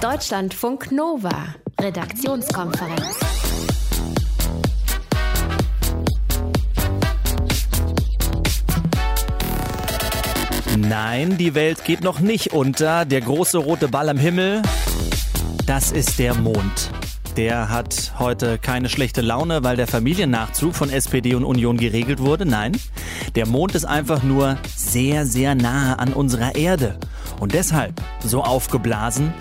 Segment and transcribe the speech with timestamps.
[0.00, 3.20] Deutschlandfunk Nova, Redaktionskonferenz.
[10.78, 13.04] Nein, die Welt geht noch nicht unter.
[13.04, 14.62] Der große rote Ball am Himmel,
[15.66, 16.90] das ist der Mond.
[17.36, 22.46] Der hat heute keine schlechte Laune, weil der Familiennachzug von SPD und Union geregelt wurde.
[22.46, 22.72] Nein,
[23.34, 26.98] der Mond ist einfach nur sehr, sehr nahe an unserer Erde.
[27.38, 29.34] Und deshalb so aufgeblasen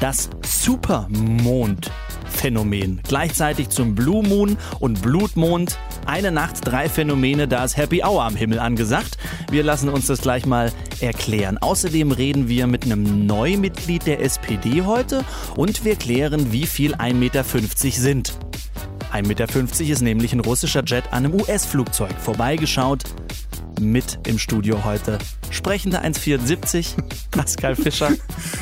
[0.00, 3.00] das Supermond-Phänomen.
[3.06, 5.78] Gleichzeitig zum Blue Moon und Blutmond.
[6.06, 9.18] Eine Nacht, drei Phänomene, da ist Happy Hour am Himmel angesagt.
[9.50, 11.58] Wir lassen uns das gleich mal erklären.
[11.58, 15.24] Außerdem reden wir mit einem Neumitglied der SPD heute
[15.56, 18.38] und wir klären, wie viel 1,50 Meter sind.
[19.12, 19.46] 1,50 Meter
[19.92, 23.04] ist nämlich ein russischer Jet an einem US-Flugzeug vorbeigeschaut
[23.80, 25.18] mit im Studio heute.
[25.50, 26.96] Sprechende 1,74,
[27.30, 28.10] Pascal Fischer.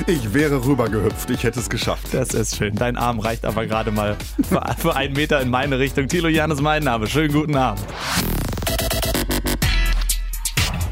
[0.07, 2.09] Ich wäre rübergehüpft, ich hätte es geschafft.
[2.13, 2.75] Das ist schön.
[2.75, 4.17] Dein Arm reicht aber gerade mal
[4.49, 6.09] für, für einen Meter in meine Richtung.
[6.09, 7.07] Thilo Jan ist mein Name.
[7.07, 7.85] Schönen guten Abend.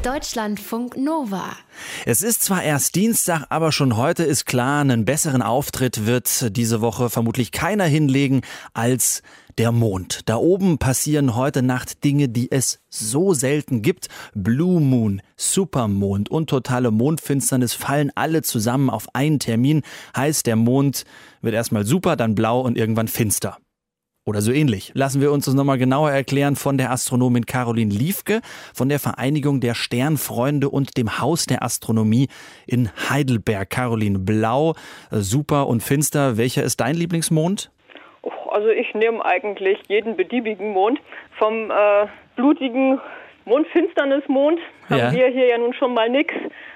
[0.05, 1.57] Deutschlandfunk Nova.
[2.05, 6.79] Es ist zwar erst Dienstag, aber schon heute ist klar, einen besseren Auftritt wird diese
[6.79, 8.41] Woche vermutlich keiner hinlegen
[8.75, 9.23] als
[9.57, 10.19] der Mond.
[10.29, 14.09] Da oben passieren heute Nacht Dinge, die es so selten gibt.
[14.35, 19.81] Blue Moon, Supermond und totale Mondfinsternis fallen alle zusammen auf einen Termin.
[20.15, 21.05] Heißt, der Mond
[21.41, 23.57] wird erstmal super, dann blau und irgendwann finster.
[24.27, 24.91] Oder so ähnlich.
[24.95, 28.41] Lassen wir uns das nochmal genauer erklären von der Astronomin Caroline Liefke
[28.73, 32.27] von der Vereinigung der Sternfreunde und dem Haus der Astronomie
[32.65, 33.69] in Heidelberg.
[33.69, 34.71] Caroline, blau,
[35.11, 36.37] äh, super und finster.
[36.37, 37.69] Welcher ist dein Lieblingsmond?
[38.49, 40.99] Also ich nehme eigentlich jeden beliebigen Mond.
[41.37, 42.99] Vom äh, blutigen
[43.45, 44.59] Mondfinsternismond
[44.89, 45.11] haben ja.
[45.11, 46.33] wir hier ja nun schon mal nichts.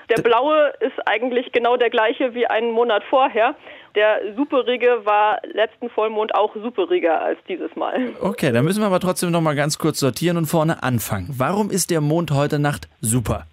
[0.09, 3.55] Der blaue ist eigentlich genau der gleiche wie einen Monat vorher.
[3.95, 8.13] Der superige war letzten Vollmond auch superiger als dieses Mal.
[8.21, 11.27] Okay, dann müssen wir aber trotzdem noch mal ganz kurz sortieren und vorne anfangen.
[11.37, 13.45] Warum ist der Mond heute Nacht super?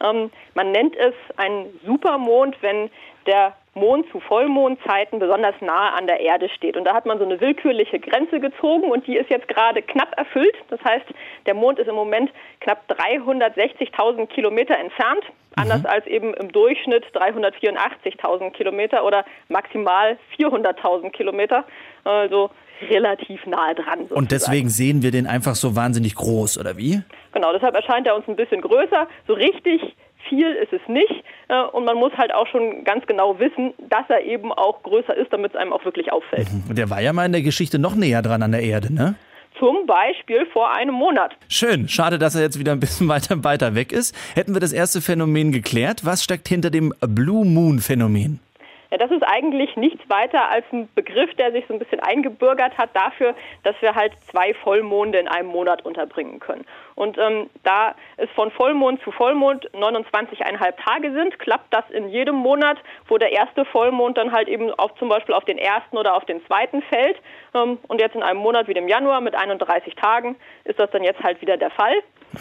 [0.00, 2.90] Ähm, man nennt es einen Supermond, wenn
[3.26, 6.76] der Mond zu Vollmondzeiten besonders nahe an der Erde steht.
[6.76, 10.16] Und da hat man so eine willkürliche Grenze gezogen und die ist jetzt gerade knapp
[10.16, 10.54] erfüllt.
[10.68, 11.06] Das heißt,
[11.46, 12.30] der Mond ist im Moment
[12.60, 15.24] knapp 360.000 Kilometer entfernt,
[15.56, 15.62] mhm.
[15.62, 21.64] anders als eben im Durchschnitt 384.000 Kilometer oder maximal 400.000 Kilometer.
[22.04, 22.50] Also
[22.90, 24.00] relativ nahe dran.
[24.00, 24.18] Sozusagen.
[24.18, 27.02] Und deswegen sehen wir den einfach so wahnsinnig groß, oder wie?
[27.32, 29.08] Genau, deshalb erscheint er uns ein bisschen größer.
[29.26, 29.80] So richtig
[30.28, 31.24] viel ist es nicht.
[31.48, 35.16] Äh, und man muss halt auch schon ganz genau wissen, dass er eben auch größer
[35.16, 36.48] ist, damit es einem auch wirklich auffällt.
[36.50, 36.74] Mhm.
[36.74, 39.14] Der war ja mal in der Geschichte noch näher dran an der Erde, ne?
[39.58, 41.32] Zum Beispiel vor einem Monat.
[41.48, 41.88] Schön.
[41.88, 44.14] Schade, dass er jetzt wieder ein bisschen weiter, weiter weg ist.
[44.34, 46.04] Hätten wir das erste Phänomen geklärt.
[46.04, 48.40] Was steckt hinter dem Blue Moon Phänomen?
[48.90, 52.76] Ja, das ist eigentlich nichts weiter als ein Begriff, der sich so ein bisschen eingebürgert
[52.78, 56.64] hat dafür, dass wir halt zwei Vollmonde in einem Monat unterbringen können.
[56.94, 62.36] Und ähm, da es von Vollmond zu Vollmond 29,5 Tage sind, klappt das in jedem
[62.36, 62.78] Monat,
[63.08, 66.24] wo der erste Vollmond dann halt eben auf zum Beispiel auf den ersten oder auf
[66.24, 67.16] den zweiten fällt.
[67.54, 71.02] Ähm, und jetzt in einem Monat wie dem Januar mit 31 Tagen ist das dann
[71.02, 71.94] jetzt halt wieder der Fall.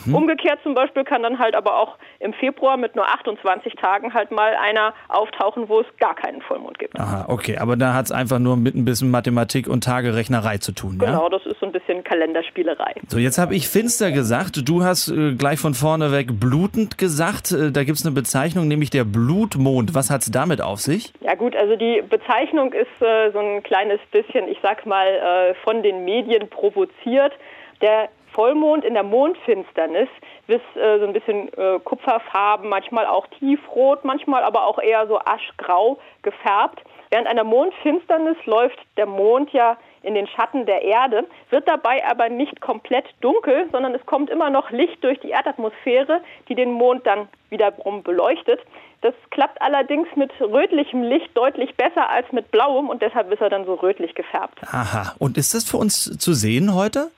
[0.06, 0.16] Mhm.
[0.16, 4.32] Umgekehrt zum Beispiel kann dann halt aber auch im Februar mit nur 28 Tagen halt
[4.32, 7.00] mal einer auftauchen, wo es gar keinen Vollmond gibt.
[7.00, 10.72] Aha, okay, aber da hat es einfach nur mit ein bisschen Mathematik und Tagerechnerei zu
[10.72, 11.08] tun, ja?
[11.08, 12.94] Genau, das ist so ein bisschen Kalenderspielerei.
[13.08, 17.52] So, jetzt habe ich finster gesagt, du hast äh, gleich von vorne weg blutend gesagt,
[17.52, 19.96] äh, da gibt es eine Bezeichnung, nämlich der Blutmond.
[19.96, 21.14] Was hat es damit auf sich?
[21.22, 25.54] Ja gut, also die Bezeichnung ist äh, so ein kleines bisschen, ich sag mal, äh,
[25.64, 27.34] von den Medien provoziert.
[27.82, 30.10] Der Vollmond in der Mondfinsternis
[30.48, 35.20] ist äh, so ein bisschen äh, kupferfarben, manchmal auch tiefrot, manchmal aber auch eher so
[35.20, 36.82] aschgrau gefärbt.
[37.10, 42.28] Während einer Mondfinsternis läuft der Mond ja in den Schatten der Erde, wird dabei aber
[42.30, 47.06] nicht komplett dunkel, sondern es kommt immer noch Licht durch die Erdatmosphäre, die den Mond
[47.06, 48.60] dann wiederum beleuchtet.
[49.02, 53.50] Das klappt allerdings mit rötlichem Licht deutlich besser als mit blauem und deshalb ist er
[53.50, 54.60] dann so rötlich gefärbt.
[54.72, 57.12] Aha, und ist das für uns zu sehen heute?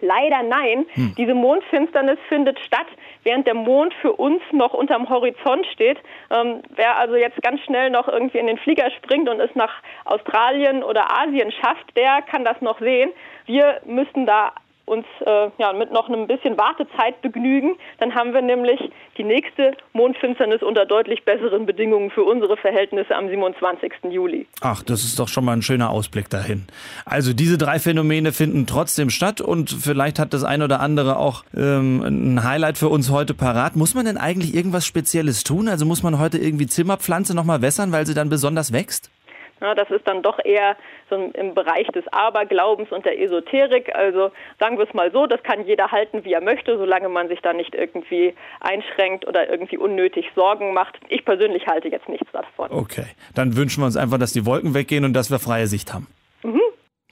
[0.00, 0.86] Leider nein.
[0.94, 1.14] Hm.
[1.16, 2.86] Diese Mondfinsternis findet statt,
[3.24, 5.98] während der Mond für uns noch unterm Horizont steht.
[6.30, 9.72] Ähm, wer also jetzt ganz schnell noch irgendwie in den Flieger springt und es nach
[10.04, 13.10] Australien oder Asien schafft, der kann das noch sehen.
[13.46, 14.52] Wir müssten da
[14.88, 17.76] uns äh, ja, mit noch einem bisschen Wartezeit begnügen.
[17.98, 18.80] Dann haben wir nämlich
[19.16, 23.92] die nächste Mondfinsternis unter deutlich besseren Bedingungen für unsere Verhältnisse am 27.
[24.10, 24.46] Juli.
[24.60, 26.66] Ach, das ist doch schon mal ein schöner Ausblick dahin.
[27.04, 31.44] Also diese drei Phänomene finden trotzdem statt und vielleicht hat das ein oder andere auch
[31.56, 33.76] ähm, ein Highlight für uns heute parat.
[33.76, 35.68] Muss man denn eigentlich irgendwas Spezielles tun?
[35.68, 39.10] Also muss man heute irgendwie Zimmerpflanze nochmal wässern, weil sie dann besonders wächst?
[39.60, 40.76] Ja, das ist dann doch eher
[41.10, 43.94] so im Bereich des Aberglaubens und der Esoterik.
[43.94, 47.28] Also sagen wir es mal so, das kann jeder halten, wie er möchte, solange man
[47.28, 50.98] sich da nicht irgendwie einschränkt oder irgendwie unnötig Sorgen macht.
[51.08, 52.70] Ich persönlich halte jetzt nichts davon.
[52.70, 55.92] Okay, dann wünschen wir uns einfach, dass die Wolken weggehen und dass wir freie Sicht
[55.92, 56.06] haben.
[56.42, 56.60] Mhm.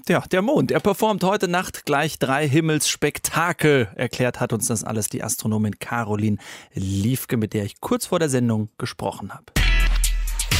[0.08, 3.88] Ja, der Mond, er performt heute Nacht gleich drei Himmelsspektakel.
[3.96, 6.36] Erklärt hat uns das alles die Astronomin Caroline
[6.74, 9.46] Liefke, mit der ich kurz vor der Sendung gesprochen habe.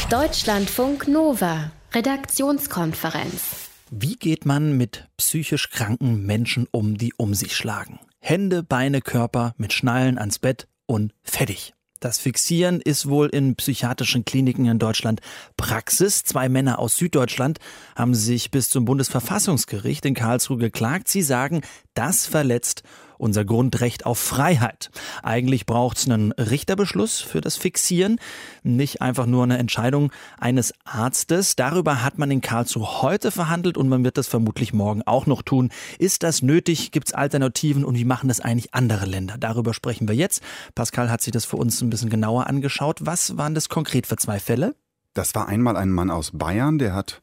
[0.09, 3.69] Deutschlandfunk Nova, Redaktionskonferenz.
[3.89, 7.99] Wie geht man mit psychisch kranken Menschen um, die um sich schlagen?
[8.19, 11.73] Hände, Beine, Körper mit Schnallen ans Bett und fertig.
[12.01, 15.21] Das Fixieren ist wohl in psychiatrischen Kliniken in Deutschland
[15.55, 16.23] Praxis.
[16.23, 17.59] Zwei Männer aus Süddeutschland
[17.95, 21.07] haben sich bis zum Bundesverfassungsgericht in Karlsruhe geklagt.
[21.07, 21.61] Sie sagen,
[21.93, 22.83] das verletzt
[23.17, 24.89] unser Grundrecht auf Freiheit.
[25.23, 28.19] Eigentlich braucht es einen Richterbeschluss für das Fixieren,
[28.63, 31.55] nicht einfach nur eine Entscheidung eines Arztes.
[31.55, 35.41] Darüber hat man in Karlsruhe heute verhandelt und man wird das vermutlich morgen auch noch
[35.41, 35.69] tun.
[35.99, 36.91] Ist das nötig?
[36.91, 39.35] Gibt es Alternativen und wie machen das eigentlich andere Länder?
[39.37, 40.41] Darüber sprechen wir jetzt.
[40.75, 42.99] Pascal hat sich das für uns ein bisschen genauer angeschaut.
[43.01, 44.75] Was waren das konkret für zwei Fälle?
[45.13, 47.21] Das war einmal ein Mann aus Bayern, der hat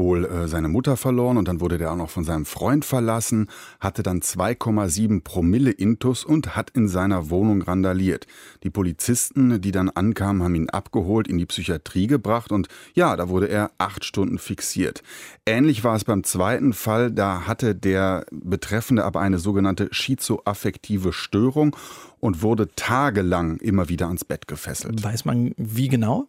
[0.00, 3.48] wohl äh, seine Mutter verloren und dann wurde der auch noch von seinem Freund verlassen,
[3.78, 8.26] hatte dann 2,7 Promille Intus und hat in seiner Wohnung randaliert.
[8.64, 13.28] Die Polizisten, die dann ankamen, haben ihn abgeholt, in die Psychiatrie gebracht und ja, da
[13.28, 15.02] wurde er acht Stunden fixiert.
[15.46, 21.76] Ähnlich war es beim zweiten Fall, da hatte der Betreffende aber eine sogenannte schizoaffektive Störung
[22.20, 25.02] und wurde tagelang immer wieder ans Bett gefesselt.
[25.02, 26.28] Weiß man wie genau?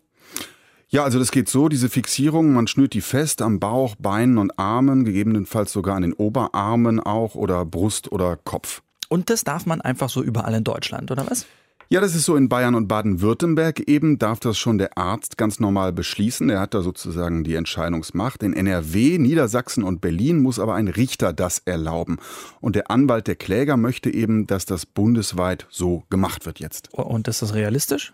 [0.93, 4.59] Ja, also das geht so, diese Fixierung, man schnürt die fest am Bauch, Beinen und
[4.59, 8.81] Armen, gegebenenfalls sogar an den Oberarmen auch oder Brust oder Kopf.
[9.07, 11.45] Und das darf man einfach so überall in Deutschland, oder was?
[11.87, 15.61] Ja, das ist so in Bayern und Baden-Württemberg eben, darf das schon der Arzt ganz
[15.61, 16.49] normal beschließen.
[16.49, 18.43] Er hat da sozusagen die Entscheidungsmacht.
[18.43, 22.17] In NRW, Niedersachsen und Berlin muss aber ein Richter das erlauben.
[22.59, 26.93] Und der Anwalt der Kläger möchte eben, dass das bundesweit so gemacht wird jetzt.
[26.93, 28.13] Und ist das realistisch?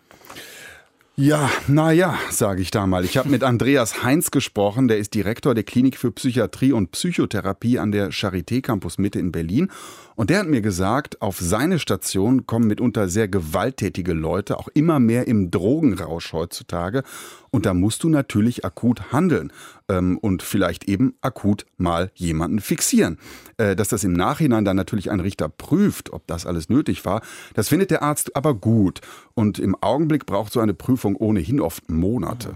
[1.19, 3.03] Ja, naja, sage ich da mal.
[3.03, 7.79] Ich habe mit Andreas Heinz gesprochen, der ist Direktor der Klinik für Psychiatrie und Psychotherapie
[7.79, 9.71] an der Charité Campus Mitte in Berlin.
[10.17, 14.99] Und der hat mir gesagt, auf seine Station kommen mitunter sehr gewalttätige Leute, auch immer
[14.99, 17.03] mehr im Drogenrausch heutzutage.
[17.51, 19.53] Und da musst du natürlich akut handeln
[19.87, 23.19] ähm, und vielleicht eben akut mal jemanden fixieren.
[23.57, 27.21] Äh, dass das im Nachhinein dann natürlich ein Richter prüft, ob das alles nötig war,
[27.53, 29.01] das findet der Arzt aber gut.
[29.35, 32.55] Und im Augenblick braucht so eine Prüfung ohnehin oft Monate.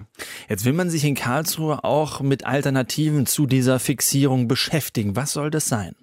[0.49, 5.15] Jetzt will man sich in Karlsruhe auch mit Alternativen zu dieser Fixierung beschäftigen.
[5.15, 5.93] Was soll das sein?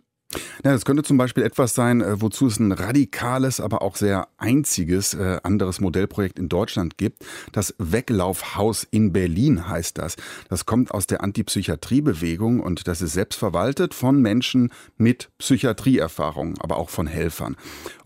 [0.62, 4.28] Ja, das könnte zum Beispiel etwas sein, äh, wozu es ein radikales, aber auch sehr
[4.36, 7.24] einziges äh, anderes Modellprojekt in Deutschland gibt.
[7.52, 10.16] Das Weglaufhaus in Berlin heißt das.
[10.50, 16.90] Das kommt aus der Antipsychiatriebewegung und das ist selbstverwaltet von Menschen mit Psychiatrieerfahrung, aber auch
[16.90, 17.56] von Helfern.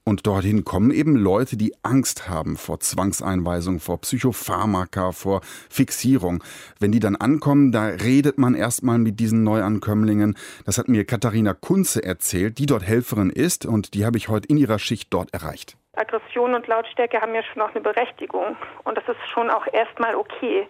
[0.05, 6.43] Und dorthin kommen eben Leute, die Angst haben vor Zwangseinweisung, vor Psychopharmaka, vor Fixierung.
[6.81, 10.37] Wenn die dann ankommen, da redet man erstmal mit diesen Neuankömmlingen.
[10.67, 14.49] Das hat mir Katharina Kunze erzählt, die dort Helferin ist und die habe ich heute
[14.49, 15.77] in ihrer Schicht dort erreicht.
[15.95, 18.57] Aggression und Lautstärke haben ja schon auch eine Berechtigung.
[18.83, 20.67] Und das ist schon auch erstmal okay.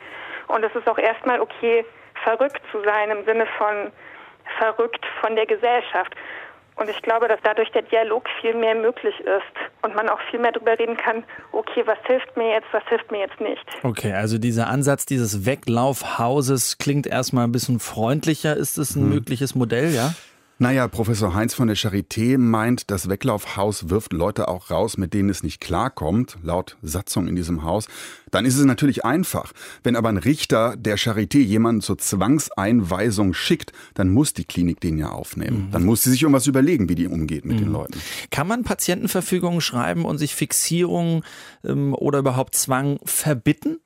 [0.48, 1.86] Und es ist auch erstmal okay,
[2.22, 3.92] verrückt zu sein im Sinne von
[4.58, 6.14] verrückt von der Gesellschaft.
[6.76, 10.40] Und ich glaube, dass dadurch der Dialog viel mehr möglich ist und man auch viel
[10.40, 13.64] mehr darüber reden kann, okay, was hilft mir jetzt, was hilft mir jetzt nicht.
[13.82, 18.56] Okay, also dieser Ansatz dieses Weglaufhauses klingt erstmal ein bisschen freundlicher.
[18.56, 19.10] Ist es ein hm.
[19.10, 20.14] mögliches Modell, ja?
[20.62, 25.28] Naja, Professor Heinz von der Charité meint, das Weglaufhaus wirft Leute auch raus, mit denen
[25.28, 27.88] es nicht klarkommt, laut Satzung in diesem Haus.
[28.32, 29.52] Dann ist es natürlich einfach.
[29.84, 34.98] Wenn aber ein Richter der Charité jemanden zur Zwangseinweisung schickt, dann muss die Klinik den
[34.98, 35.66] ja aufnehmen.
[35.66, 35.70] Mhm.
[35.70, 37.64] Dann muss sie sich um was überlegen, wie die umgeht mit mhm.
[37.64, 38.00] den Leuten.
[38.30, 41.22] Kann man Patientenverfügungen schreiben und sich Fixierung
[41.62, 43.78] ähm, oder überhaupt Zwang verbitten?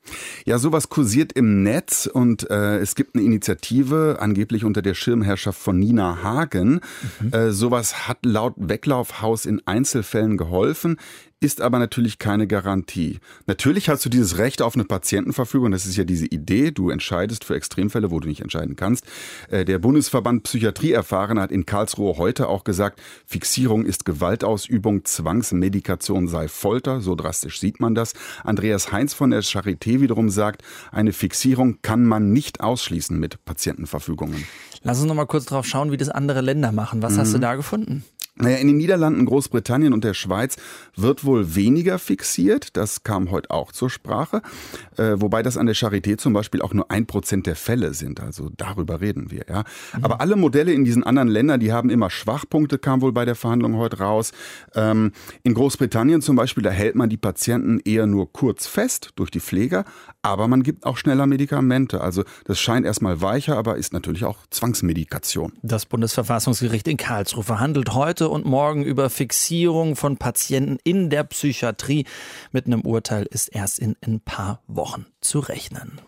[0.45, 5.59] Ja, sowas kursiert im Netz und äh, es gibt eine Initiative, angeblich unter der Schirmherrschaft
[5.59, 6.79] von Nina Hagen.
[7.19, 7.33] Mhm.
[7.33, 10.97] Äh, sowas hat laut Weglaufhaus in Einzelfällen geholfen
[11.39, 13.19] ist aber natürlich keine Garantie.
[13.45, 17.43] Natürlich hast du dieses Recht auf eine Patientenverfügung, das ist ja diese Idee, du entscheidest
[17.43, 19.05] für Extremfälle, wo du nicht entscheiden kannst.
[19.49, 26.47] Äh, der Bundesverband Psychiatrieerfahrene hat in Karlsruhe heute auch gesagt, Fixierung ist Gewaltausübung, Zwangsmedikation sei
[26.47, 28.13] Folter, so drastisch sieht man das.
[28.43, 34.43] Andreas Heinz von der Charité wiederum sagt, eine Fixierung kann man nicht ausschließen mit Patientenverfügungen.
[34.81, 37.01] Lass uns noch mal kurz drauf schauen, wie das andere Länder machen.
[37.03, 37.17] Was mhm.
[37.19, 37.41] hast du mhm.
[37.41, 38.03] da gefunden?
[38.39, 40.57] Naja, in den Niederlanden, Großbritannien und der Schweiz
[40.95, 42.77] wird wohl weniger fixiert.
[42.77, 44.41] Das kam heute auch zur Sprache.
[44.97, 48.19] Äh, wobei das an der Charité zum Beispiel auch nur ein Prozent der Fälle sind.
[48.19, 49.63] Also darüber reden wir, ja.
[49.95, 50.05] Mhm.
[50.05, 53.35] Aber alle Modelle in diesen anderen Ländern, die haben immer Schwachpunkte, kam wohl bei der
[53.35, 54.31] Verhandlung heute raus.
[54.75, 55.11] Ähm,
[55.43, 59.39] in Großbritannien zum Beispiel, da hält man die Patienten eher nur kurz fest durch die
[59.39, 59.85] Pfleger,
[60.27, 62.01] aber man gibt auch schneller Medikamente.
[62.01, 65.53] Also das scheint erstmal weicher, aber ist natürlich auch Zwangsmedikation.
[65.61, 72.05] Das Bundesverfassungsgericht in Karlsruhe verhandelt heute und morgen über Fixierung von Patienten in der Psychiatrie.
[72.51, 75.99] Mit einem Urteil ist erst in ein paar Wochen zu rechnen.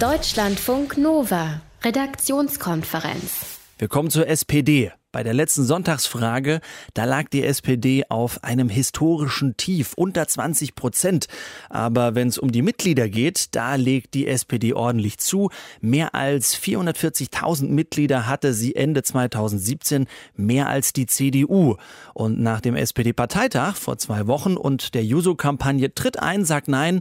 [0.00, 3.58] Deutschlandfunk Nova, Redaktionskonferenz.
[3.78, 4.92] Wir kommen zur SPD.
[5.10, 6.60] Bei der letzten Sonntagsfrage,
[6.92, 11.28] da lag die SPD auf einem historischen Tief, unter 20 Prozent.
[11.70, 15.48] Aber wenn es um die Mitglieder geht, da legt die SPD ordentlich zu.
[15.80, 21.76] Mehr als 440.000 Mitglieder hatte sie Ende 2017, mehr als die CDU.
[22.12, 27.00] Und nach dem SPD-Parteitag vor zwei Wochen und der Juso-Kampagne Tritt ein, sagt Nein,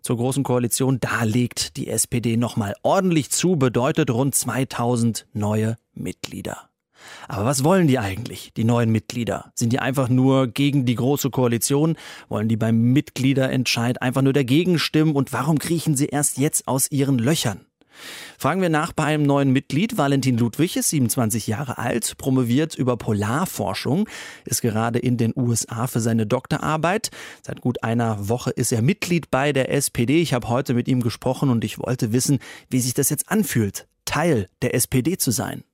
[0.00, 6.67] zur Großen Koalition, da legt die SPD nochmal ordentlich zu, bedeutet rund 2000 neue Mitglieder.
[7.28, 9.52] Aber was wollen die eigentlich, die neuen Mitglieder?
[9.54, 11.96] Sind die einfach nur gegen die große Koalition?
[12.28, 15.14] Wollen die beim Mitgliederentscheid einfach nur dagegen stimmen?
[15.14, 17.66] Und warum kriechen sie erst jetzt aus ihren Löchern?
[18.38, 19.98] Fragen wir nach bei einem neuen Mitglied.
[19.98, 24.08] Valentin Ludwig ist 27 Jahre alt, promoviert über Polarforschung,
[24.44, 27.10] ist gerade in den USA für seine Doktorarbeit.
[27.42, 30.20] Seit gut einer Woche ist er Mitglied bei der SPD.
[30.22, 32.38] Ich habe heute mit ihm gesprochen und ich wollte wissen,
[32.70, 35.64] wie sich das jetzt anfühlt, Teil der SPD zu sein.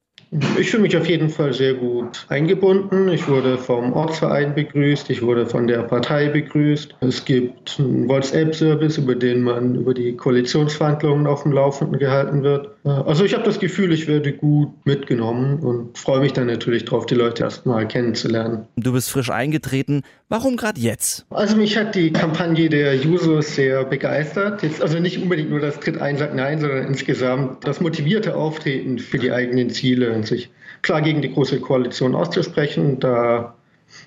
[0.58, 3.08] Ich fühle mich auf jeden Fall sehr gut eingebunden.
[3.08, 6.96] Ich wurde vom Ortsverein begrüßt, ich wurde von der Partei begrüßt.
[7.02, 12.73] Es gibt einen WhatsApp-Service, über den man über die Koalitionsverhandlungen auf dem Laufenden gehalten wird.
[12.84, 17.06] Also ich habe das Gefühl, ich werde gut mitgenommen und freue mich dann natürlich darauf,
[17.06, 18.66] die Leute erstmal kennenzulernen.
[18.76, 20.02] Du bist frisch eingetreten.
[20.28, 21.24] Warum gerade jetzt?
[21.30, 24.62] Also mich hat die Kampagne der Jusos sehr begeistert.
[24.62, 28.98] Jetzt also nicht unbedingt nur das Tritt ein, sagt nein, sondern insgesamt das motivierte Auftreten
[28.98, 30.50] für die eigenen Ziele und sich
[30.82, 33.00] klar gegen die große Koalition auszusprechen.
[33.00, 33.54] Da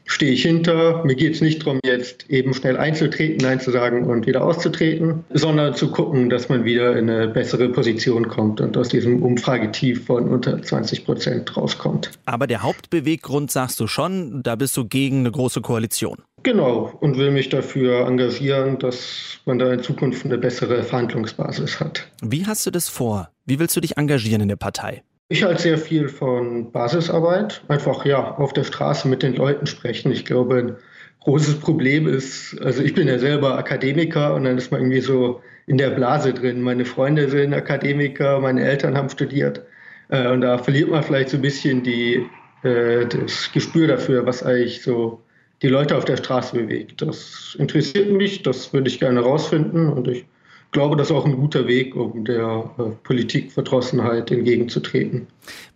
[0.07, 1.03] stehe ich hinter.
[1.05, 5.25] Mir geht es nicht darum, jetzt eben schnell einzutreten, Nein zu sagen und wieder auszutreten,
[5.29, 10.05] sondern zu gucken, dass man wieder in eine bessere Position kommt und aus diesem Umfragetief
[10.05, 12.11] von unter 20 Prozent rauskommt.
[12.25, 16.17] Aber der Hauptbeweggrund, sagst du schon, da bist du gegen eine große Koalition.
[16.43, 22.07] Genau, und will mich dafür engagieren, dass man da in Zukunft eine bessere Verhandlungsbasis hat.
[22.21, 23.29] Wie hast du das vor?
[23.45, 25.03] Wie willst du dich engagieren in der Partei?
[25.29, 27.61] Ich halte sehr viel von Basisarbeit.
[27.67, 30.11] Einfach ja, auf der Straße mit den Leuten sprechen.
[30.11, 30.75] Ich glaube, ein
[31.19, 35.41] großes Problem ist, also ich bin ja selber Akademiker und dann ist man irgendwie so
[35.65, 36.61] in der Blase drin.
[36.61, 39.63] Meine Freunde sind Akademiker, meine Eltern haben studiert.
[40.07, 42.25] Äh, und da verliert man vielleicht so ein bisschen die,
[42.63, 45.21] äh, das Gespür dafür, was eigentlich so
[45.61, 47.01] die Leute auf der Straße bewegt.
[47.01, 50.25] Das interessiert mich, das würde ich gerne rausfinden und ich
[50.71, 55.27] glaube, das ist auch ein guter Weg, um der äh, Politikverdrossenheit entgegenzutreten.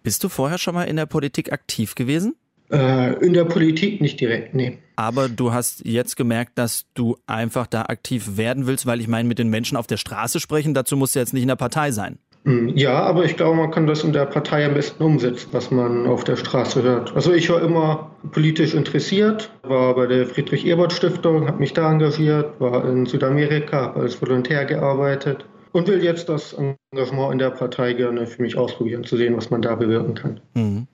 [0.04, 2.36] Bist du vorher schon mal in der Politik aktiv gewesen?
[2.72, 4.78] Äh, in der Politik nicht direkt, nee.
[4.96, 9.28] Aber du hast jetzt gemerkt, dass du einfach da aktiv werden willst, weil ich meine,
[9.28, 11.92] mit den Menschen auf der Straße sprechen, dazu musst du jetzt nicht in der Partei
[11.92, 12.18] sein.
[12.44, 15.70] Hm, ja, aber ich glaube, man kann das in der Partei am besten umsetzen, was
[15.70, 17.16] man auf der Straße hört.
[17.16, 22.84] Also ich war immer politisch interessiert, war bei der Friedrich-Ebert-Stiftung, habe mich da engagiert, war
[22.86, 26.56] in Südamerika, habe als Volontär gearbeitet und will jetzt das
[26.92, 30.40] Engagement in der Partei gerne für mich ausprobieren, zu sehen, was man da bewirken kann.
[30.56, 30.88] Mhm.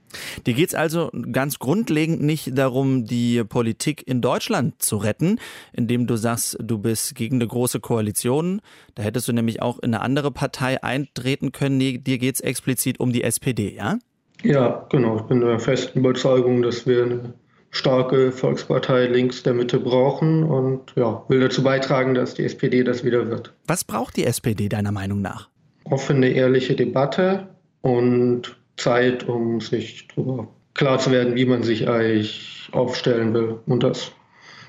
[0.46, 5.40] Dir geht es also ganz grundlegend nicht darum, die Politik in Deutschland zu retten,
[5.74, 8.62] indem du sagst, du bist gegen eine große Koalition.
[8.96, 11.78] Da hättest du nämlich auch in eine andere Partei eintreten können.
[11.78, 14.00] Nee, dir geht es explizit um die SPD, ja?
[14.44, 15.18] Ja, genau.
[15.18, 17.34] Ich bin der festen Überzeugung, dass wir eine
[17.72, 23.04] starke Volkspartei links der Mitte brauchen und ja, will dazu beitragen, dass die SPD das
[23.04, 23.54] wieder wird.
[23.68, 25.50] Was braucht die SPD deiner Meinung nach?
[25.84, 27.48] Offene, ehrliche Debatte
[27.82, 33.60] und Zeit, um sich darüber klar zu werden, wie man sich eigentlich aufstellen will.
[33.66, 34.12] Und das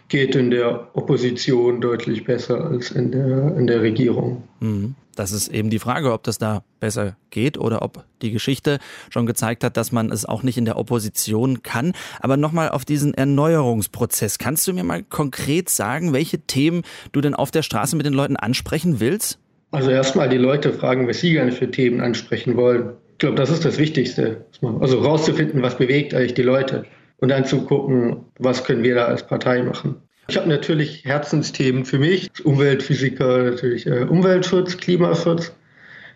[0.08, 4.42] geht in der Opposition deutlich besser als in der, in der Regierung.
[4.60, 4.94] Mhm.
[5.14, 8.78] Das ist eben die Frage, ob das da besser geht oder ob die Geschichte
[9.10, 11.92] schon gezeigt hat, dass man es auch nicht in der Opposition kann.
[12.20, 14.38] Aber nochmal auf diesen Erneuerungsprozess.
[14.38, 18.12] Kannst du mir mal konkret sagen, welche Themen du denn auf der Straße mit den
[18.12, 19.40] Leuten ansprechen willst?
[19.72, 22.92] Also erstmal die Leute fragen, was sie gerne für Themen ansprechen wollen.
[23.18, 24.46] Ich glaube, das ist das Wichtigste.
[24.78, 26.84] Also rauszufinden, was bewegt eigentlich die Leute.
[27.16, 29.96] Und dann zu gucken, was können wir da als Partei machen.
[30.28, 32.30] Ich habe natürlich Herzensthemen für mich.
[32.44, 35.52] Umweltphysiker, natürlich äh, Umweltschutz, Klimaschutz.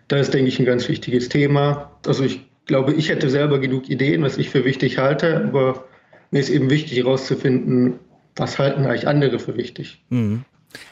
[0.07, 1.91] Das ist, denke ich, ein ganz wichtiges Thema.
[2.07, 5.83] Also ich glaube, ich hätte selber genug Ideen, was ich für wichtig halte, aber
[6.31, 7.99] mir ist eben wichtig herauszufinden,
[8.37, 10.05] was halten eigentlich andere für wichtig.
[10.07, 10.45] Mhm.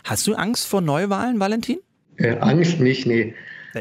[0.03, 1.79] Hast du Angst vor Neuwahlen, Valentin?
[2.17, 3.33] Äh, Angst nicht, nee.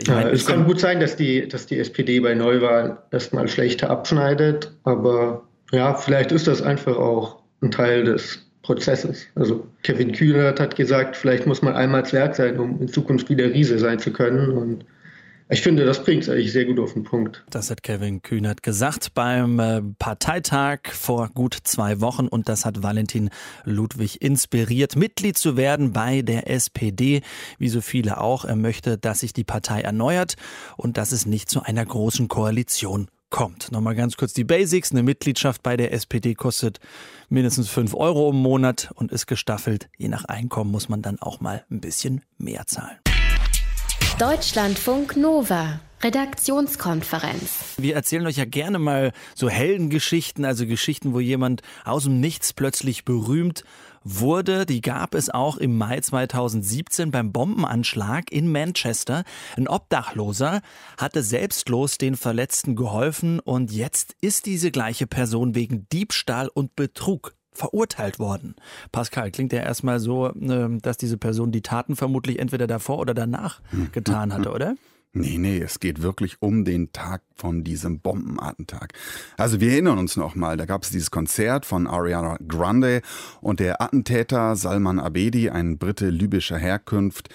[0.06, 3.90] Ja, äh, es kann gut sein, dass die, dass die SPD bei Neuwahlen erstmal schlechter
[3.90, 5.42] abschneidet, aber
[5.72, 9.26] ja, vielleicht ist das einfach auch ein Teil des Prozesses.
[9.34, 13.46] Also Kevin Kühnert hat gesagt, vielleicht muss man einmal Zwerg sein, um in Zukunft wieder
[13.46, 14.50] Riese sein zu können.
[14.50, 14.84] Und
[15.50, 17.44] ich finde, das bringt es eigentlich sehr gut auf den Punkt.
[17.50, 22.82] Das hat Kevin Kühnert gesagt beim äh, Parteitag vor gut zwei Wochen und das hat
[22.82, 23.30] Valentin
[23.64, 27.22] Ludwig inspiriert, Mitglied zu werden bei der SPD,
[27.58, 28.44] wie so viele auch.
[28.44, 30.36] Er möchte, dass sich die Partei erneuert
[30.76, 33.72] und dass es nicht zu einer großen Koalition kommt.
[33.72, 34.92] Nochmal ganz kurz die Basics.
[34.92, 36.78] Eine Mitgliedschaft bei der SPD kostet
[37.28, 39.88] mindestens 5 Euro im Monat und ist gestaffelt.
[39.96, 42.98] Je nach Einkommen muss man dann auch mal ein bisschen mehr zahlen.
[44.20, 45.80] Deutschlandfunk Nova.
[46.02, 47.76] Redaktionskonferenz.
[47.78, 52.52] Wir erzählen euch ja gerne mal so Heldengeschichten, also Geschichten, wo jemand aus dem Nichts
[52.52, 53.64] plötzlich berühmt
[54.04, 54.66] wurde.
[54.66, 59.24] Die gab es auch im Mai 2017 beim Bombenanschlag in Manchester.
[59.56, 60.60] Ein Obdachloser
[60.98, 67.32] hatte selbstlos den Verletzten geholfen und jetzt ist diese gleiche Person wegen Diebstahl und Betrug
[67.52, 68.54] verurteilt worden.
[68.92, 73.14] Pascal, klingt ja erstmal so, ähm, dass diese Person die Taten vermutlich entweder davor oder
[73.14, 73.92] danach hm.
[73.92, 74.76] getan hatte, oder?
[75.12, 78.92] Nee, nee, es geht wirklich um den Tag von diesem Bombenattentat.
[79.36, 83.02] Also wir erinnern uns noch mal, da gab es dieses Konzert von Ariana Grande
[83.40, 87.28] und der Attentäter Salman Abedi, ein Brite libyscher Herkunft,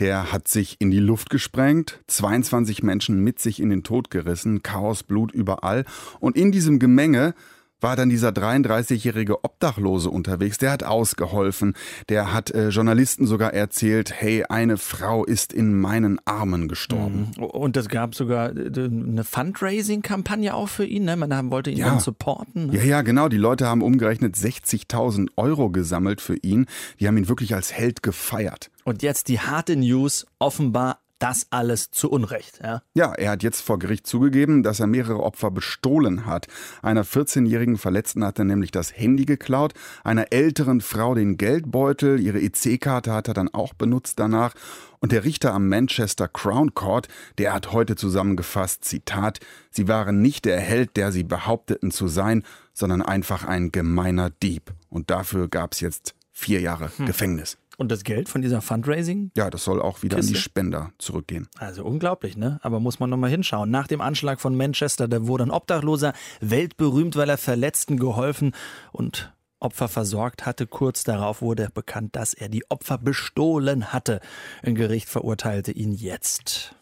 [0.00, 4.64] der hat sich in die Luft gesprengt, 22 Menschen mit sich in den Tod gerissen,
[4.64, 5.84] Chaos, Blut überall
[6.18, 7.34] und in diesem Gemenge
[7.80, 11.74] war dann dieser 33-jährige Obdachlose unterwegs, der hat ausgeholfen,
[12.08, 17.30] der hat äh, Journalisten sogar erzählt, hey, eine Frau ist in meinen Armen gestorben.
[17.36, 17.44] Mhm.
[17.44, 21.16] Und es gab sogar äh, eine Fundraising-Kampagne auch für ihn, ne?
[21.16, 21.86] man wollte ihn ja.
[21.86, 22.66] dann supporten.
[22.66, 22.76] Ne?
[22.76, 26.66] Ja, ja, genau, die Leute haben umgerechnet 60.000 Euro gesammelt für ihn,
[26.98, 28.70] die haben ihn wirklich als Held gefeiert.
[28.84, 32.60] Und jetzt die harte News, offenbar das alles zu Unrecht.
[32.62, 32.82] Ja?
[32.94, 36.48] ja, er hat jetzt vor Gericht zugegeben, dass er mehrere Opfer bestohlen hat.
[36.82, 42.40] Einer 14-jährigen Verletzten hat er nämlich das Handy geklaut, einer älteren Frau den Geldbeutel, ihre
[42.40, 44.54] EC-Karte hat er dann auch benutzt danach.
[44.98, 49.40] Und der Richter am Manchester Crown Court, der hat heute zusammengefasst, Zitat,
[49.70, 52.44] sie waren nicht der Held, der sie behaupteten zu sein,
[52.74, 54.72] sondern einfach ein gemeiner Dieb.
[54.88, 57.06] Und dafür gab es jetzt vier Jahre hm.
[57.06, 57.58] Gefängnis.
[57.80, 59.30] Und das Geld von dieser Fundraising?
[59.34, 60.32] Ja, das soll auch wieder Kiste.
[60.32, 61.48] an die Spender zurückgehen.
[61.56, 62.60] Also unglaublich, ne?
[62.60, 63.70] Aber muss man nochmal hinschauen.
[63.70, 66.12] Nach dem Anschlag von Manchester, da wurde ein Obdachloser
[66.42, 68.54] weltberühmt, weil er Verletzten geholfen
[68.92, 70.66] und Opfer versorgt hatte.
[70.66, 74.20] Kurz darauf wurde bekannt, dass er die Opfer bestohlen hatte.
[74.62, 76.74] Ein Gericht verurteilte ihn jetzt.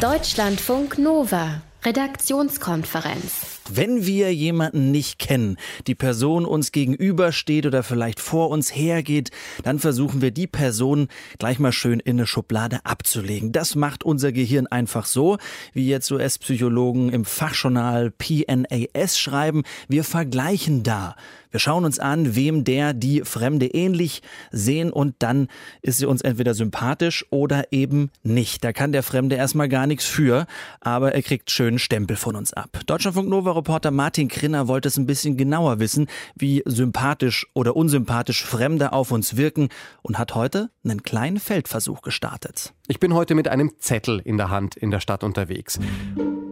[0.00, 1.60] Deutschlandfunk Nova.
[1.84, 3.60] Redaktionskonferenz.
[3.70, 9.30] Wenn wir jemanden nicht kennen, die Person uns gegenübersteht oder vielleicht vor uns hergeht,
[9.64, 13.52] dann versuchen wir die Person gleich mal schön in eine Schublade abzulegen.
[13.52, 15.36] Das macht unser Gehirn einfach so,
[15.74, 19.62] wie jetzt US-Psychologen im Fachjournal PNAS schreiben.
[19.86, 21.16] Wir vergleichen da.
[21.54, 25.46] Wir schauen uns an, wem der die Fremde ähnlich sehen und dann
[25.82, 28.64] ist sie uns entweder sympathisch oder eben nicht.
[28.64, 30.48] Da kann der Fremde erstmal gar nichts für,
[30.80, 32.80] aber er kriegt schönen Stempel von uns ab.
[32.86, 38.44] Deutschlandfunk Nova Reporter Martin Krinner wollte es ein bisschen genauer wissen, wie sympathisch oder unsympathisch
[38.44, 39.68] Fremde auf uns wirken
[40.02, 42.74] und hat heute einen kleinen Feldversuch gestartet.
[42.86, 45.80] Ich bin heute mit einem Zettel in der Hand in der Stadt unterwegs.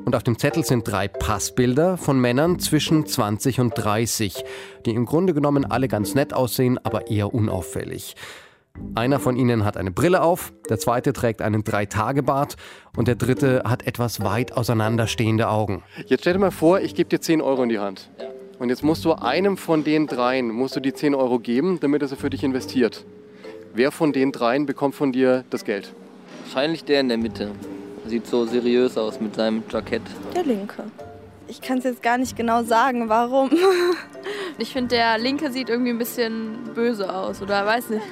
[0.07, 4.43] Und auf dem Zettel sind drei Passbilder von Männern zwischen 20 und 30,
[4.87, 8.17] die im Grunde genommen alle ganz nett aussehen, aber eher unauffällig.
[8.95, 12.57] Einer von ihnen hat eine Brille auf, der zweite trägt einen Drei-Tage-Bart
[12.97, 15.83] und der dritte hat etwas weit auseinanderstehende Augen.
[16.07, 18.09] Jetzt stell dir mal vor, ich gebe dir 10 Euro in die Hand.
[18.59, 22.01] Und jetzt musst du einem von den dreien musst du die 10 Euro geben, damit
[22.01, 23.05] er sie für dich investiert.
[23.75, 25.95] Wer von den dreien bekommt von dir das Geld?
[26.55, 27.51] Wahrscheinlich der in der Mitte.
[28.05, 30.03] Sieht so seriös aus mit seinem Jackett.
[30.35, 30.85] Der Linke.
[31.49, 33.51] Ich kann es jetzt gar nicht genau sagen, warum.
[34.59, 38.03] Ich finde, der Linke sieht irgendwie ein bisschen böse aus oder weiß nicht.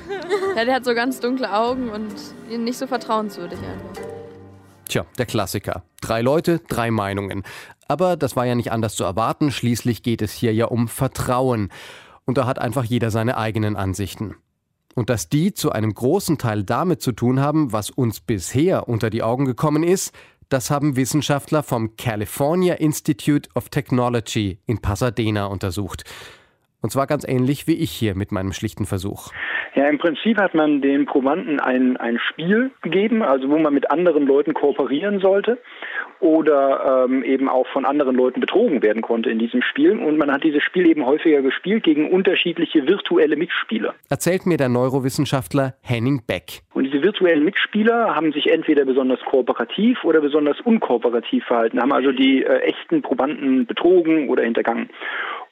[0.56, 2.08] Ja, der hat so ganz dunkle Augen und
[2.48, 4.02] nicht so vertrauenswürdig einfach.
[4.88, 5.82] Tja, der Klassiker.
[6.00, 7.42] Drei Leute, drei Meinungen.
[7.88, 9.52] Aber das war ja nicht anders zu erwarten.
[9.52, 11.70] Schließlich geht es hier ja um Vertrauen.
[12.24, 14.34] Und da hat einfach jeder seine eigenen Ansichten.
[14.94, 19.10] Und dass die zu einem großen Teil damit zu tun haben, was uns bisher unter
[19.10, 20.12] die Augen gekommen ist,
[20.48, 26.04] das haben Wissenschaftler vom California Institute of Technology in Pasadena untersucht.
[26.82, 29.30] Und zwar ganz ähnlich wie ich hier mit meinem schlichten Versuch.
[29.74, 33.90] Ja, im Prinzip hat man den Probanden ein, ein Spiel gegeben, also wo man mit
[33.90, 35.58] anderen Leuten kooperieren sollte
[36.18, 39.92] oder ähm, eben auch von anderen Leuten betrogen werden konnte in diesem Spiel.
[39.98, 43.94] Und man hat dieses Spiel eben häufiger gespielt gegen unterschiedliche virtuelle Mitspieler.
[44.08, 46.62] Erzählt mir der Neurowissenschaftler Henning Beck.
[46.74, 52.12] Und diese virtuellen Mitspieler haben sich entweder besonders kooperativ oder besonders unkooperativ verhalten, haben also
[52.12, 54.90] die äh, echten Probanden betrogen oder hintergangen.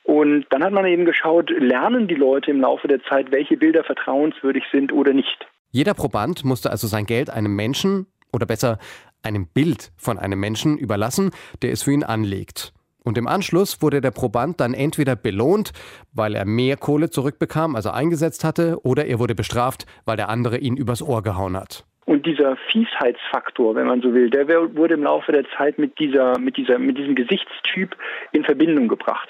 [0.08, 3.84] Und dann hat man eben geschaut, lernen die Leute im Laufe der Zeit, welche Bilder
[3.84, 5.46] vertrauenswürdig sind oder nicht.
[5.70, 8.78] Jeder Proband musste also sein Geld einem Menschen oder besser
[9.22, 12.72] einem Bild von einem Menschen überlassen, der es für ihn anlegt.
[13.04, 15.72] Und im Anschluss wurde der Proband dann entweder belohnt,
[16.14, 20.30] weil er mehr Kohle zurückbekam, als er eingesetzt hatte, oder er wurde bestraft, weil der
[20.30, 21.84] andere ihn übers Ohr gehauen hat.
[22.06, 26.38] Und dieser Fiesheitsfaktor, wenn man so will, der wurde im Laufe der Zeit mit dieser,
[26.38, 27.94] mit dieser, mit diesem Gesichtstyp
[28.32, 29.28] in Verbindung gebracht.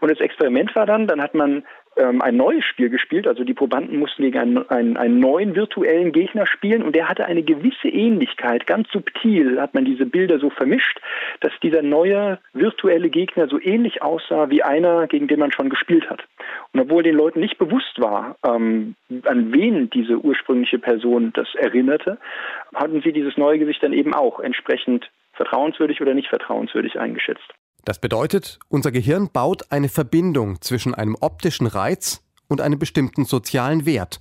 [0.00, 1.64] Und das Experiment war dann, dann hat man
[1.96, 6.12] ähm, ein neues Spiel gespielt, also die Probanden mussten gegen einen, einen, einen neuen virtuellen
[6.12, 10.50] Gegner spielen und der hatte eine gewisse Ähnlichkeit, ganz subtil hat man diese Bilder so
[10.50, 11.00] vermischt,
[11.40, 16.08] dass dieser neue virtuelle Gegner so ähnlich aussah wie einer, gegen den man schon gespielt
[16.08, 16.22] hat.
[16.72, 22.18] Und obwohl den Leuten nicht bewusst war, ähm, an wen diese ursprüngliche Person das erinnerte,
[22.74, 27.52] hatten sie dieses neue Gesicht dann eben auch entsprechend vertrauenswürdig oder nicht vertrauenswürdig eingeschätzt.
[27.84, 33.86] Das bedeutet, unser Gehirn baut eine Verbindung zwischen einem optischen Reiz und einem bestimmten sozialen
[33.86, 34.18] Wert.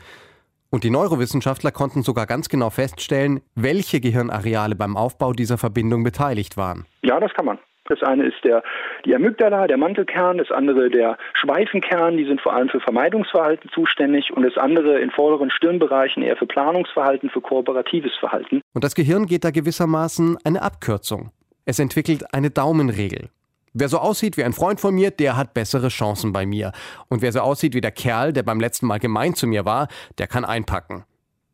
[0.72, 6.58] Und die Neurowissenschaftler konnten sogar ganz genau feststellen, welche Gehirnareale beim Aufbau dieser Verbindung beteiligt
[6.58, 6.86] waren.
[7.02, 7.60] Ja, das kann man.
[7.90, 8.62] Das eine ist der,
[9.04, 14.32] die Amygdala, der Mantelkern, das andere der Schweifenkern, die sind vor allem für Vermeidungsverhalten zuständig
[14.32, 18.62] und das andere in vorderen Stirnbereichen eher für Planungsverhalten, für kooperatives Verhalten.
[18.74, 21.32] Und das Gehirn geht da gewissermaßen eine Abkürzung.
[21.66, 23.30] Es entwickelt eine Daumenregel.
[23.74, 26.72] Wer so aussieht wie ein Freund von mir, der hat bessere Chancen bei mir.
[27.08, 29.88] Und wer so aussieht wie der Kerl, der beim letzten Mal gemein zu mir war,
[30.18, 31.04] der kann einpacken.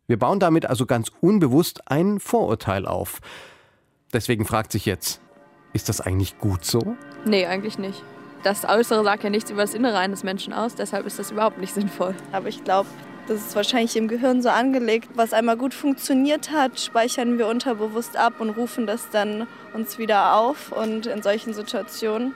[0.07, 3.19] Wir bauen damit also ganz unbewusst ein Vorurteil auf.
[4.13, 5.19] Deswegen fragt sich jetzt,
[5.73, 6.95] ist das eigentlich gut so?
[7.25, 8.01] Nee, eigentlich nicht.
[8.43, 11.57] Das Äußere sagt ja nichts über das Innere eines Menschen aus, deshalb ist das überhaupt
[11.57, 12.13] nicht sinnvoll.
[12.31, 12.87] Aber ich glaube,
[13.27, 15.09] das ist wahrscheinlich im Gehirn so angelegt.
[15.15, 20.35] Was einmal gut funktioniert hat, speichern wir unterbewusst ab und rufen das dann uns wieder
[20.35, 20.71] auf.
[20.71, 22.33] Und in solchen Situationen,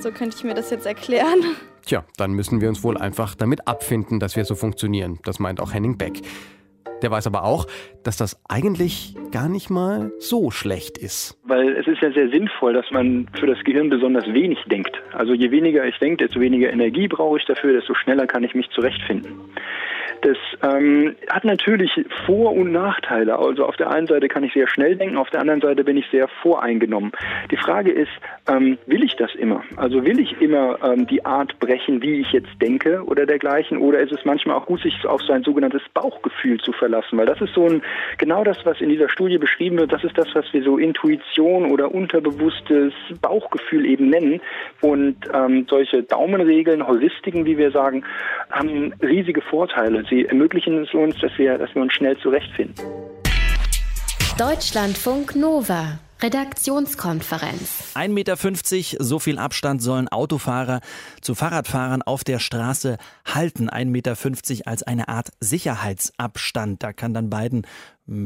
[0.00, 1.56] so könnte ich mir das jetzt erklären.
[1.84, 5.18] Tja, dann müssen wir uns wohl einfach damit abfinden, dass wir so funktionieren.
[5.24, 6.22] Das meint auch Henning Beck.
[7.02, 7.66] Der weiß aber auch,
[8.04, 11.36] dass das eigentlich gar nicht mal so schlecht ist.
[11.42, 14.96] Weil es ist ja sehr sinnvoll, dass man für das Gehirn besonders wenig denkt.
[15.12, 18.54] Also je weniger ich denke, desto weniger Energie brauche ich dafür, desto schneller kann ich
[18.54, 19.32] mich zurechtfinden.
[20.22, 21.90] Das ähm, hat natürlich
[22.26, 23.38] Vor- und Nachteile.
[23.38, 25.96] Also auf der einen Seite kann ich sehr schnell denken, auf der anderen Seite bin
[25.96, 27.10] ich sehr voreingenommen.
[27.50, 28.10] Die Frage ist,
[28.48, 29.64] ähm, will ich das immer?
[29.76, 33.78] Also will ich immer ähm, die Art brechen, wie ich jetzt denke oder dergleichen?
[33.78, 37.18] Oder ist es manchmal auch gut, sich auf sein sogenanntes Bauchgefühl zu verlassen?
[37.18, 37.82] Weil das ist so ein,
[38.18, 41.72] genau das, was in dieser Studie beschrieben wird, das ist das, was wir so Intuition
[41.72, 44.40] oder unterbewusstes Bauchgefühl eben nennen.
[44.82, 48.04] Und ähm, solche Daumenregeln, Heuristiken, wie wir sagen,
[48.52, 50.04] haben riesige Vorteile.
[50.12, 52.74] Sie ermöglichen es uns, dass wir, dass wir uns schnell zurechtfinden.
[54.38, 56.00] Deutschlandfunk Nova.
[56.22, 57.96] Redaktionskonferenz.
[57.96, 58.36] 1,50 Meter,
[59.04, 60.80] so viel Abstand sollen Autofahrer
[61.20, 63.70] zu Fahrradfahrern auf der Straße halten.
[63.70, 66.82] 1,50 Meter als eine Art Sicherheitsabstand.
[66.82, 67.66] Da kann dann beiden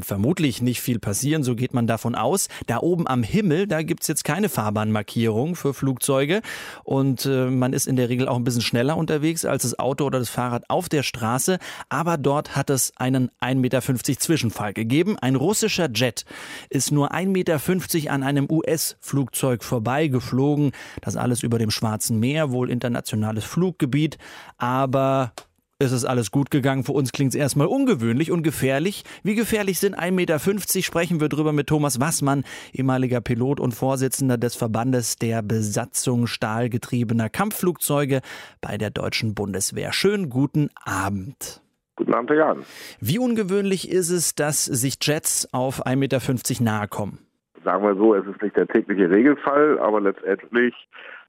[0.03, 2.49] vermutlich nicht viel passieren, so geht man davon aus.
[2.66, 6.42] Da oben am Himmel, da gibt's jetzt keine Fahrbahnmarkierung für Flugzeuge
[6.85, 10.05] und äh, man ist in der Regel auch ein bisschen schneller unterwegs als das Auto
[10.05, 13.83] oder das Fahrrad auf der Straße, aber dort hat es einen 1,50 Meter
[14.18, 15.18] Zwischenfall gegeben.
[15.18, 16.25] Ein russischer Jet
[16.70, 20.72] ist nur 1,50 Meter an einem US-Flugzeug vorbeigeflogen.
[21.01, 24.18] Das alles über dem Schwarzen Meer, wohl internationales Fluggebiet,
[24.59, 25.33] aber
[25.79, 26.85] es ist alles gut gegangen.
[26.85, 29.05] Für uns klingt es erstmal ungewöhnlich und gefährlich.
[29.23, 30.39] Wie gefährlich sind 1,50 Meter?
[30.83, 37.29] Sprechen wir drüber mit Thomas Wassmann, ehemaliger Pilot und Vorsitzender des Verbandes der Besatzung stahlgetriebener
[37.29, 38.21] Kampfflugzeuge
[38.62, 39.93] bei der deutschen Bundeswehr.
[39.93, 41.61] Schönen guten Abend.
[41.97, 42.65] Guten Abend, Herr Jan.
[43.01, 47.19] Wie ungewöhnlich ist es, dass sich Jets auf 1,50 Meter nahe kommen?
[47.65, 50.75] Sagen wir so, es ist nicht der tägliche Regelfall, aber letztendlich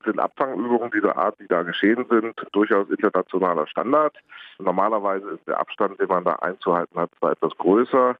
[0.07, 4.15] sind Abfangübungen dieser Art, die da geschehen sind, durchaus internationaler Standard.
[4.59, 8.15] Normalerweise ist der Abstand, den man da einzuhalten hat, zwar etwas größer.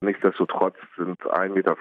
[0.00, 1.76] Nichtsdestotrotz sind 1,50 Meter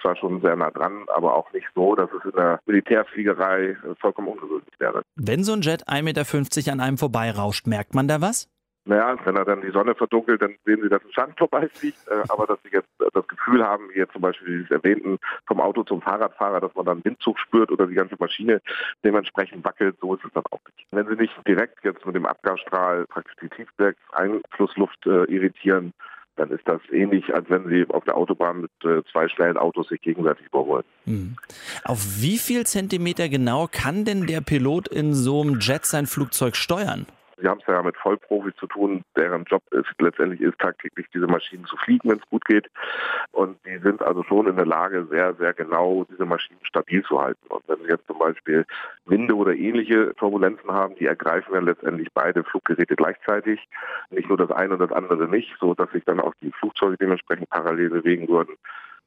[0.00, 4.28] zwar schon sehr nah dran, aber auch nicht so, dass es in der Militärfliegerei vollkommen
[4.28, 5.02] ungewöhnlich wäre.
[5.16, 8.48] Wenn so ein Jet 1,50 Meter an einem vorbeirauscht, merkt man da was?
[8.86, 11.98] Naja, wenn er dann die Sonne verdunkelt, dann sehen sie, dass ein Schatten vorbeifliegt.
[12.08, 15.60] Äh, aber dass sie jetzt das Gefühl haben, wie jetzt zum Beispiel dieses Erwähnten vom
[15.60, 18.62] Auto zum Fahrradfahrer, dass man dann Windzug spürt oder die ganze Maschine
[19.04, 20.86] dementsprechend wackelt, so ist es dann auch nicht.
[20.92, 25.92] Wenn sie nicht direkt jetzt mit dem Abgasstrahl praktisch die Tiefwerkseinflussluft äh, irritieren,
[26.36, 29.88] dann ist das ähnlich, als wenn Sie auf der Autobahn mit äh, zwei schnellen Autos
[29.88, 30.84] sich gegenseitig überholen.
[31.06, 31.36] Mhm.
[31.82, 36.54] Auf wie viel Zentimeter genau kann denn der Pilot in so einem Jet sein Flugzeug
[36.54, 37.06] steuern?
[37.38, 41.26] Sie haben es ja mit Vollprofis zu tun, deren Job ist letztendlich ist tagtäglich diese
[41.26, 42.70] Maschinen zu fliegen, wenn es gut geht.
[43.32, 47.20] Und die sind also schon in der Lage, sehr, sehr genau diese Maschinen stabil zu
[47.20, 47.46] halten.
[47.48, 48.64] Und wenn Sie jetzt zum Beispiel
[49.04, 53.68] Winde oder ähnliche Turbulenzen haben, die ergreifen dann letztendlich beide Fluggeräte gleichzeitig.
[54.10, 56.96] Nicht nur das eine und das andere nicht, so dass sich dann auch die Flugzeuge
[56.96, 58.56] dementsprechend parallel bewegen würden.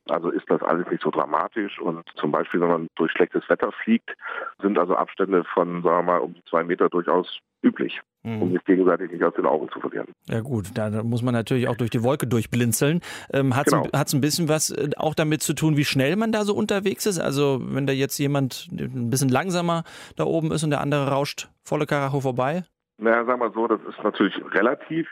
[0.10, 1.80] Also ist das alles nicht so dramatisch.
[1.80, 4.16] Und zum Beispiel, wenn man durch schlechtes Wetter fliegt,
[4.62, 8.42] sind also Abstände von, sagen wir mal, um zwei Meter durchaus üblich, mhm.
[8.42, 10.08] um sich gegenseitig nicht aus den Augen zu verlieren.
[10.28, 13.02] Ja gut, da muss man natürlich auch durch die Wolke durchblinzeln.
[13.34, 13.90] Ähm, Hat es genau.
[13.92, 17.20] ein bisschen was äh, auch damit zu tun, wie schnell man da so unterwegs ist?
[17.20, 19.84] Also wenn da jetzt jemand ein bisschen langsamer
[20.16, 22.64] da oben ist und der andere rauscht volle Karacho vorbei?
[23.02, 25.08] Naja, sagen wir so, das ist natürlich relativ,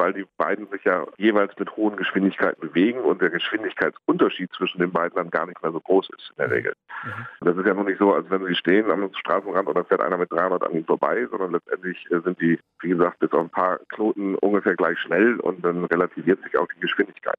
[0.00, 4.92] weil die beiden sich ja jeweils mit hohen Geschwindigkeiten bewegen und der Geschwindigkeitsunterschied zwischen den
[4.92, 6.52] beiden dann gar nicht mehr so groß ist in der mhm.
[6.54, 6.72] Regel.
[7.04, 7.46] Mhm.
[7.46, 10.16] Das ist ja nun nicht so, als wenn sie stehen am Straßenrand oder fährt einer
[10.16, 13.50] mit 300 an ihnen vorbei, sondern letztendlich äh, sind die, wie gesagt, bis auf ein
[13.50, 17.38] paar Knoten ungefähr gleich schnell und dann relativiert sich auch die Geschwindigkeit.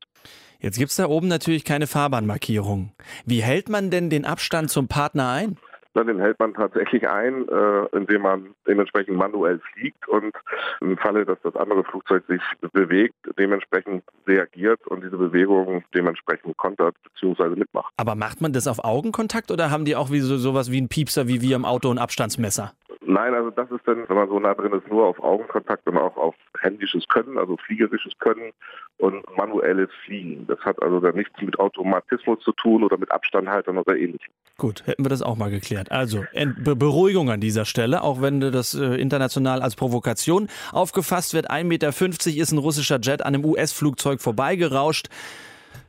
[0.59, 2.91] Jetzt gibt es da oben natürlich keine Fahrbahnmarkierung.
[3.25, 5.57] Wie hält man denn den Abstand zum Partner ein?
[5.93, 10.31] Na, den hält man tatsächlich ein, äh, indem man dementsprechend manuell fliegt und
[10.79, 16.95] im Falle, dass das andere Flugzeug sich bewegt, dementsprechend reagiert und diese Bewegung dementsprechend kontert
[17.03, 17.55] bzw.
[17.55, 17.93] mitmacht.
[17.97, 20.87] Aber macht man das auf Augenkontakt oder haben die auch wie so, sowas wie ein
[20.87, 22.73] Piepser wie wir im Auto ein Abstandsmesser?
[23.03, 25.97] Nein, also das ist dann, wenn man so nah drin ist, nur auf Augenkontakt und
[25.97, 28.51] auch auf händisches Können, also fliegerisches Können
[28.97, 30.45] und manuelles Fliegen.
[30.47, 34.31] Das hat also dann nichts mit Automatismus zu tun oder mit Abstandhaltern oder ähnlichem.
[34.57, 35.91] Gut, hätten wir das auch mal geklärt.
[35.91, 41.49] Also Be Beruhigung an dieser Stelle, auch wenn das äh, international als Provokation aufgefasst wird.
[41.49, 45.07] 1,50 Meter ist ein russischer Jet an einem US-Flugzeug vorbeigerauscht.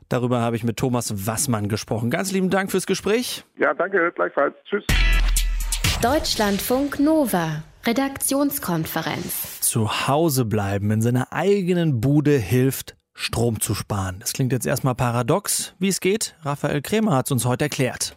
[0.08, 2.10] Darüber habe ich mit Thomas Wassmann gesprochen.
[2.10, 3.44] Ganz lieben Dank fürs Gespräch.
[3.58, 4.54] Ja, danke, gleichfalls.
[4.64, 4.84] Tschüss.
[6.02, 7.62] Deutschlandfunk Nova.
[7.86, 9.60] Redaktionskonferenz.
[9.60, 14.16] Zu Hause bleiben in seiner eigenen Bude hilft, Strom zu sparen.
[14.18, 15.74] Das klingt jetzt erstmal paradox.
[15.78, 18.14] Wie es geht, Raphael Krämer hat es uns heute erklärt.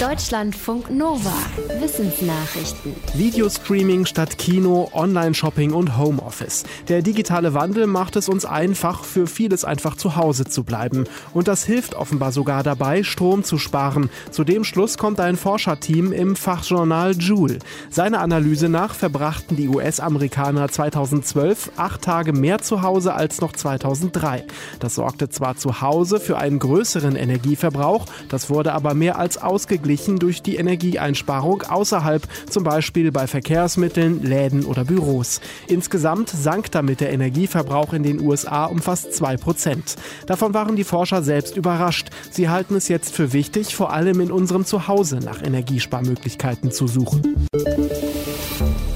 [0.00, 1.32] Deutschlandfunk Nova.
[1.78, 2.96] Wissensnachrichten.
[3.14, 6.64] Videostreaming statt Kino, Online-Shopping und Homeoffice.
[6.88, 11.04] Der digitale Wandel macht es uns einfach, für vieles einfach zu Hause zu bleiben.
[11.32, 14.10] Und das hilft offenbar sogar dabei, Strom zu sparen.
[14.32, 17.60] Zu dem Schluss kommt ein Forscherteam im Fachjournal Joule.
[17.88, 24.44] Seiner Analyse nach verbrachten die US-Amerikaner 2012 acht Tage mehr zu Hause als noch 2003.
[24.80, 29.83] Das sorgte zwar zu Hause für einen größeren Energieverbrauch, das wurde aber mehr als ausgeglichen
[29.84, 35.40] ausgeglichen durch die Energieeinsparung außerhalb, zum Beispiel bei Verkehrsmitteln, Läden oder Büros.
[35.68, 39.96] Insgesamt sank damit der Energieverbrauch in den USA um fast 2 Prozent.
[40.26, 42.08] Davon waren die Forscher selbst überrascht.
[42.30, 47.46] Sie halten es jetzt für wichtig, vor allem in unserem Zuhause nach Energiesparmöglichkeiten zu suchen.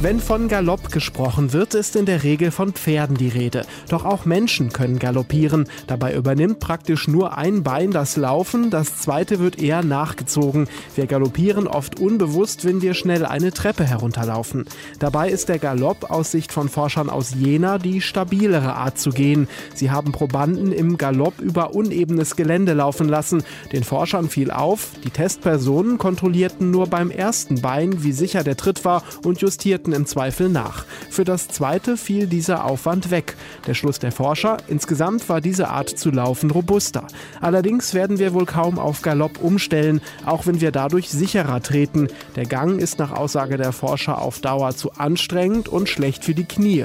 [0.00, 3.66] Wenn von Galopp gesprochen wird, ist in der Regel von Pferden die Rede.
[3.88, 5.68] Doch auch Menschen können galoppieren.
[5.88, 10.68] Dabei übernimmt praktisch nur ein Bein das Laufen, das zweite wird eher nachgezogen.
[10.94, 14.66] Wir galoppieren oft unbewusst, wenn wir schnell eine Treppe herunterlaufen.
[15.00, 19.48] Dabei ist der Galopp aus Sicht von Forschern aus Jena die stabilere Art zu gehen.
[19.74, 23.42] Sie haben Probanden im Galopp über unebenes Gelände laufen lassen.
[23.72, 28.84] Den Forschern fiel auf, die Testpersonen kontrollierten nur beim ersten Bein, wie sicher der Tritt
[28.84, 30.84] war und justierten legten im Zweifel nach.
[31.10, 33.36] Für das zweite fiel dieser Aufwand weg.
[33.66, 37.06] Der Schluss der Forscher, insgesamt war diese Art zu laufen robuster.
[37.40, 42.08] Allerdings werden wir wohl kaum auf Galopp umstellen, auch wenn wir dadurch sicherer treten.
[42.36, 46.44] Der Gang ist nach Aussage der Forscher auf Dauer zu anstrengend und schlecht für die
[46.44, 46.84] Knie.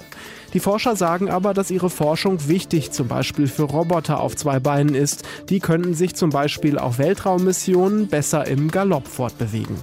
[0.54, 4.94] Die Forscher sagen aber, dass ihre Forschung wichtig zum Beispiel für Roboter auf zwei Beinen
[4.94, 5.24] ist.
[5.50, 9.76] Die könnten sich zum Beispiel auf Weltraummissionen besser im Galopp fortbewegen.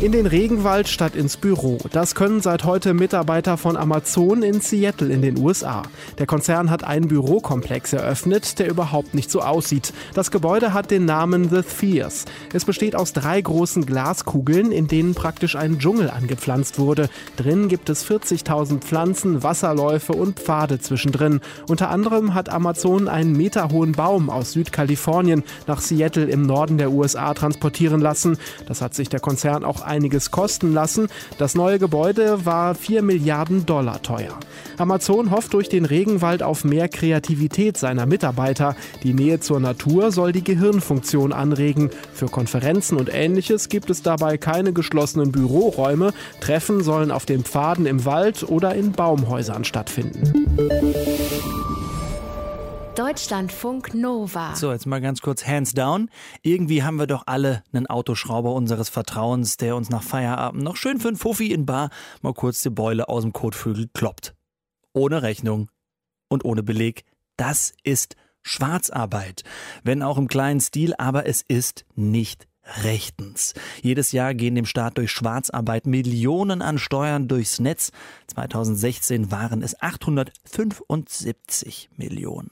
[0.00, 1.78] In den Regenwald statt ins Büro.
[1.90, 5.82] Das können seit heute Mitarbeiter von Amazon in Seattle in den USA.
[6.18, 9.92] Der Konzern hat einen Bürokomplex eröffnet, der überhaupt nicht so aussieht.
[10.14, 12.26] Das Gebäude hat den Namen The Spheres.
[12.52, 17.10] Es besteht aus drei großen Glaskugeln, in denen praktisch ein Dschungel angepflanzt wurde.
[17.36, 21.40] Drin gibt es 40.000 Pflanzen, Wasserläufe und Pfade zwischendrin.
[21.68, 27.34] Unter anderem hat Amazon einen meterhohen Baum aus Südkalifornien nach Seattle im Norden der USA
[27.34, 28.38] transportieren lassen.
[28.66, 31.08] Das hat sich der Konzern auch einiges kosten lassen.
[31.38, 34.38] Das neue Gebäude war 4 Milliarden Dollar teuer.
[34.78, 38.76] Amazon hofft durch den Regenwald auf mehr Kreativität seiner Mitarbeiter.
[39.02, 41.90] Die Nähe zur Natur soll die Gehirnfunktion anregen.
[42.12, 46.12] Für Konferenzen und ähnliches gibt es dabei keine geschlossenen Büroräume.
[46.40, 50.46] Treffen sollen auf den Pfaden im Wald oder in Baumhäusern stattfinden.
[52.98, 54.56] Deutschlandfunk Nova.
[54.56, 56.10] So, jetzt mal ganz kurz hands down.
[56.42, 60.98] Irgendwie haben wir doch alle einen Autoschrauber unseres Vertrauens, der uns nach Feierabend noch schön
[60.98, 61.90] für einen Fuffi in Bar
[62.22, 64.34] mal kurz die Beule aus dem Kotflügel kloppt.
[64.94, 65.70] Ohne Rechnung
[66.28, 67.04] und ohne Beleg.
[67.36, 69.44] Das ist Schwarzarbeit.
[69.84, 72.47] Wenn auch im kleinen Stil, aber es ist nicht
[72.82, 73.54] rechtens.
[73.82, 77.90] Jedes Jahr gehen dem Staat durch Schwarzarbeit Millionen an Steuern durchs Netz.
[78.28, 82.50] 2016 waren es 875 Millionen.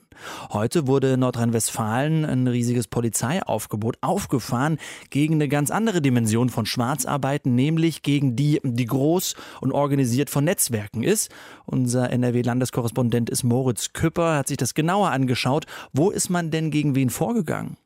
[0.51, 4.77] Heute wurde in Nordrhein-Westfalen ein riesiges Polizeiaufgebot aufgefahren
[5.09, 10.43] gegen eine ganz andere Dimension von Schwarzarbeiten, nämlich gegen die, die groß und organisiert von
[10.43, 11.31] Netzwerken ist.
[11.65, 15.65] Unser NRW-Landeskorrespondent ist Moritz Küpper, hat sich das genauer angeschaut.
[15.93, 17.77] Wo ist man denn gegen wen vorgegangen?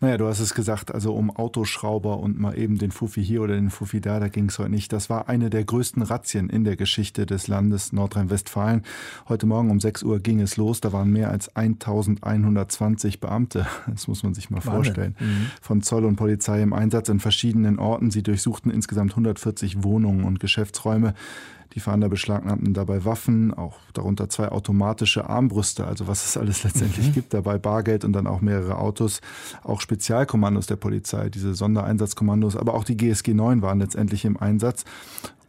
[0.00, 1.30] Naja, du hast es gesagt, also um
[1.70, 4.70] Autoschrauber und mal eben den Fuffi hier oder den Fuffi da, da ging es heute
[4.70, 4.92] nicht.
[4.92, 8.82] Das war eine der größten Razzien in der Geschichte des Landes Nordrhein-Westfalen.
[9.28, 10.80] Heute Morgen um 6 Uhr ging es los.
[10.80, 13.66] Da waren mehr als 1120 Beamte.
[13.90, 14.72] Das muss man sich mal Wahnsinn.
[14.72, 15.16] vorstellen.
[15.18, 15.46] Mhm.
[15.60, 18.10] Von Zoll und Polizei im Einsatz in verschiedenen Orten.
[18.10, 21.14] Sie durchsuchten insgesamt 140 Wohnungen und Geschäftsräume.
[21.74, 27.08] Die Fahnder beschlagnahmten dabei Waffen, auch darunter zwei automatische Armbrüste, also was es alles letztendlich
[27.08, 27.12] mhm.
[27.12, 29.20] gibt, dabei Bargeld und dann auch mehrere Autos,
[29.62, 34.84] auch Spezialkommandos der Polizei, diese Sondereinsatzkommandos, aber auch die GSG 9 waren letztendlich im Einsatz.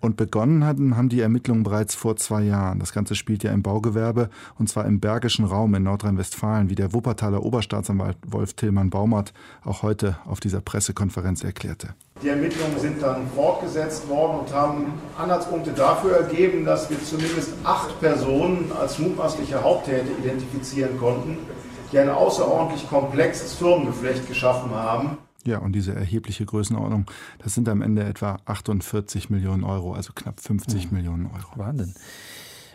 [0.01, 2.79] Und begonnen hatten, haben die Ermittlungen bereits vor zwei Jahren.
[2.79, 6.91] Das Ganze spielt ja im Baugewerbe und zwar im bergischen Raum in Nordrhein-Westfalen, wie der
[6.91, 9.31] Wuppertaler Oberstaatsanwalt Wolf Tillmann Baumert
[9.63, 11.89] auch heute auf dieser Pressekonferenz erklärte.
[12.23, 17.99] Die Ermittlungen sind dann fortgesetzt worden und haben Anhaltspunkte dafür ergeben, dass wir zumindest acht
[17.99, 21.37] Personen als mutmaßliche Haupttäter identifizieren konnten,
[21.91, 25.17] die ein außerordentlich komplexes Firmengeflecht geschaffen haben.
[25.45, 30.39] Ja, und diese erhebliche Größenordnung, das sind am Ende etwa 48 Millionen Euro, also knapp
[30.39, 30.97] 50 mhm.
[30.97, 31.57] Millionen Euro.
[31.57, 31.93] Wahnsinn.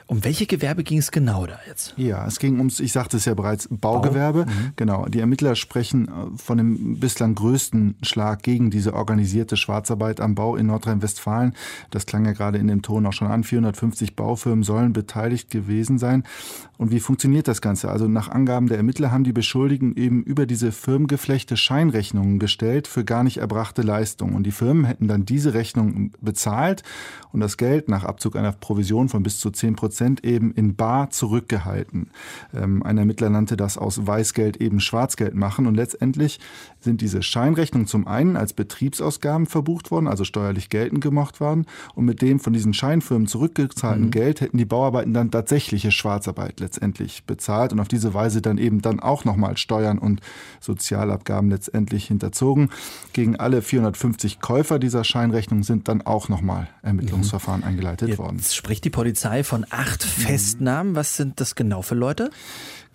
[0.09, 1.95] Um welche Gewerbe ging es genau da jetzt?
[1.97, 4.45] Ja, es ging ums, ich sagte es ja bereits, Baugewerbe.
[4.45, 4.53] Bau?
[4.53, 4.73] Mhm.
[4.77, 5.07] Genau.
[5.07, 10.55] Die Ermittler sprechen äh, von dem bislang größten Schlag gegen diese organisierte Schwarzarbeit am Bau
[10.55, 11.55] in Nordrhein-Westfalen.
[11.91, 13.43] Das klang ja gerade in dem Ton auch schon an.
[13.43, 16.23] 450 Baufirmen sollen beteiligt gewesen sein.
[16.79, 17.89] Und wie funktioniert das Ganze?
[17.91, 23.05] Also nach Angaben der Ermittler haben die Beschuldigten eben über diese Firmengeflechte Scheinrechnungen gestellt für
[23.05, 24.35] gar nicht erbrachte Leistungen.
[24.35, 26.83] Und die Firmen hätten dann diese Rechnung bezahlt
[27.33, 31.11] und das Geld nach Abzug einer Provision von bis zu 10 Prozent eben in Bar
[31.11, 32.11] zurückgehalten.
[32.55, 35.67] Ähm, ein Ermittler nannte das aus Weißgeld eben Schwarzgeld machen.
[35.67, 36.41] Und letztendlich
[36.81, 41.67] sind diese Scheinrechnungen zum einen als Betriebsausgaben verbucht worden, also steuerlich geltend gemacht worden.
[41.95, 44.11] Und mit dem von diesen Scheinfirmen zurückgezahlten mhm.
[44.11, 48.83] Geld hätten die Bauarbeiten dann tatsächliche Schwarzarbeit letztendlich bezahlt und auf diese Weise dann eben
[48.83, 50.21] dann auch nochmal Steuern und
[50.61, 52.71] Sozialabgaben letztendlich hinterzogen.
[53.13, 57.69] Gegen alle 450 Käufer dieser Scheinrechnung sind dann auch nochmal Ermittlungsverfahren mhm.
[57.69, 58.41] eingeleitet Jetzt worden.
[58.43, 60.23] Spricht die Polizei von acht mhm.
[60.23, 60.97] Festnahmen.
[60.97, 62.31] Was sind das genau für Leute?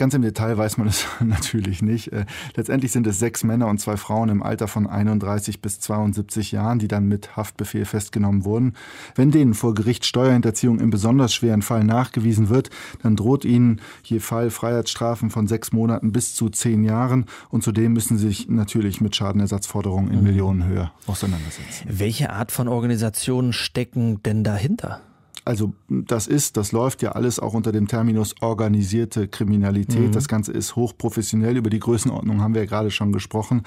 [0.02, 2.12] Ganz im Detail weiß man es natürlich nicht.
[2.12, 6.52] Äh, letztendlich sind es sechs Männer und zwei Frauen im Alter von 31 bis 72
[6.52, 8.74] Jahren, die dann mit Haftbefehl festgenommen wurden.
[9.14, 12.72] Wenn denen vor Gericht Steuerhinterziehung im besonders schweren Fall nachgewiesen wird,
[13.04, 17.26] dann droht ihnen je Fall Freiheitsstrafen von sechs Monaten bis zu zehn Jahren.
[17.52, 20.24] Und zudem müssen sie sich natürlich mit Schadenersatzforderungen in mhm.
[20.24, 21.86] Millionenhöhe auseinandersetzen.
[21.88, 25.02] Welche Art von Organisationen stecken denn dahinter?
[25.44, 30.10] Also das ist, das läuft ja alles auch unter dem Terminus organisierte Kriminalität.
[30.10, 30.12] Mhm.
[30.12, 31.58] Das Ganze ist hochprofessionell.
[31.58, 33.64] Über die Größenordnung haben wir ja gerade schon gesprochen.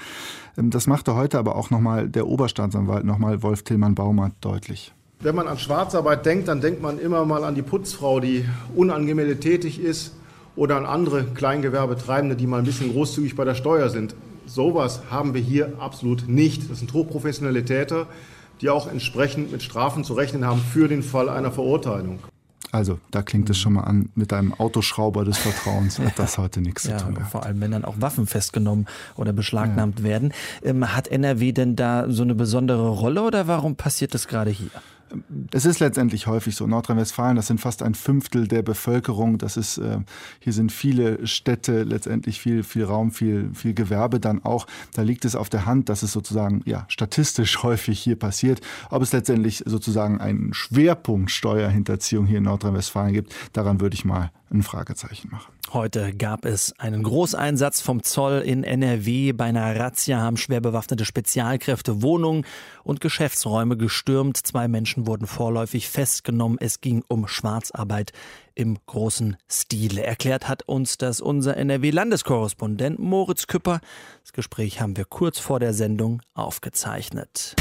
[0.57, 4.93] Ähm, das machte heute aber auch nochmal der Oberstaatsanwalt, nochmal Wolf Tillmann Baumert deutlich.
[5.19, 9.41] Wenn man an Schwarzarbeit denkt, dann denkt man immer mal an die Putzfrau, die unangemeldet
[9.41, 10.15] tätig ist
[10.55, 14.15] oder an andere Kleingewerbetreibende, die mal ein bisschen großzügig bei der Steuer sind.
[14.45, 16.69] Sowas haben wir hier absolut nicht.
[16.69, 18.07] Das sind hochprofessionelle Täter
[18.61, 22.19] die auch entsprechend mit Strafen zu rechnen haben für den Fall einer Verurteilung.
[22.71, 26.59] Also, da klingt es schon mal an, mit einem Autoschrauber des Vertrauens hat das heute
[26.59, 27.17] nichts ja, zu tun.
[27.31, 30.05] Vor allem, wenn dann auch Waffen festgenommen oder beschlagnahmt ja.
[30.05, 30.33] werden.
[30.61, 34.71] Ähm, hat NRW denn da so eine besondere Rolle oder warum passiert das gerade hier?
[35.51, 36.67] Es ist letztendlich häufig so.
[36.67, 39.37] Nordrhein-Westfalen, das sind fast ein Fünftel der Bevölkerung.
[39.37, 39.99] Das ist, äh,
[40.39, 44.67] hier sind viele Städte, letztendlich viel, viel Raum, viel, viel Gewerbe dann auch.
[44.93, 48.61] Da liegt es auf der Hand, dass es sozusagen, ja, statistisch häufig hier passiert.
[48.89, 54.31] Ob es letztendlich sozusagen einen Schwerpunkt Steuerhinterziehung hier in Nordrhein-Westfalen gibt, daran würde ich mal
[54.55, 55.53] ein Fragezeichen machen.
[55.73, 59.33] Heute gab es einen Großeinsatz vom Zoll in NRW.
[59.33, 62.45] Bei einer Razzia haben schwer bewaffnete Spezialkräfte Wohnungen
[62.83, 64.37] und Geschäftsräume gestürmt.
[64.37, 66.57] Zwei Menschen wurden vorläufig festgenommen.
[66.59, 68.11] Es ging um Schwarzarbeit
[68.53, 70.03] im großen Stile.
[70.03, 73.81] Erklärt hat uns das unser NRW-Landeskorrespondent Moritz Küpper.
[74.21, 77.55] Das Gespräch haben wir kurz vor der Sendung aufgezeichnet.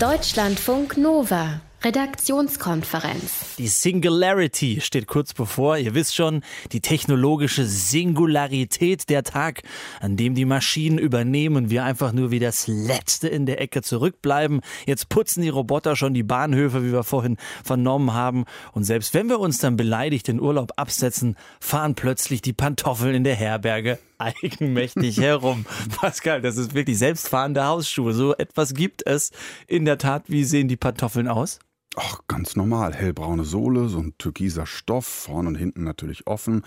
[0.00, 1.60] Deutschlandfunk Nova.
[1.84, 3.56] Redaktionskonferenz.
[3.58, 5.76] Die Singularity steht kurz bevor.
[5.76, 9.62] Ihr wisst schon, die technologische Singularität, der Tag,
[10.00, 14.62] an dem die Maschinen übernehmen, wir einfach nur wie das Letzte in der Ecke zurückbleiben.
[14.86, 18.46] Jetzt putzen die Roboter schon die Bahnhöfe, wie wir vorhin vernommen haben.
[18.72, 23.24] Und selbst wenn wir uns dann beleidigt in Urlaub absetzen, fahren plötzlich die Pantoffeln in
[23.24, 25.66] der Herberge eigenmächtig herum.
[26.00, 28.14] Pascal, das ist wirklich selbstfahrende Hausschuhe.
[28.14, 29.32] So etwas gibt es
[29.66, 30.24] in der Tat.
[30.28, 31.58] Wie sehen die Pantoffeln aus?
[31.96, 32.92] Ach, ganz normal.
[32.92, 36.62] Hellbraune Sohle, so ein türkiser Stoff, vorne und hinten natürlich offen.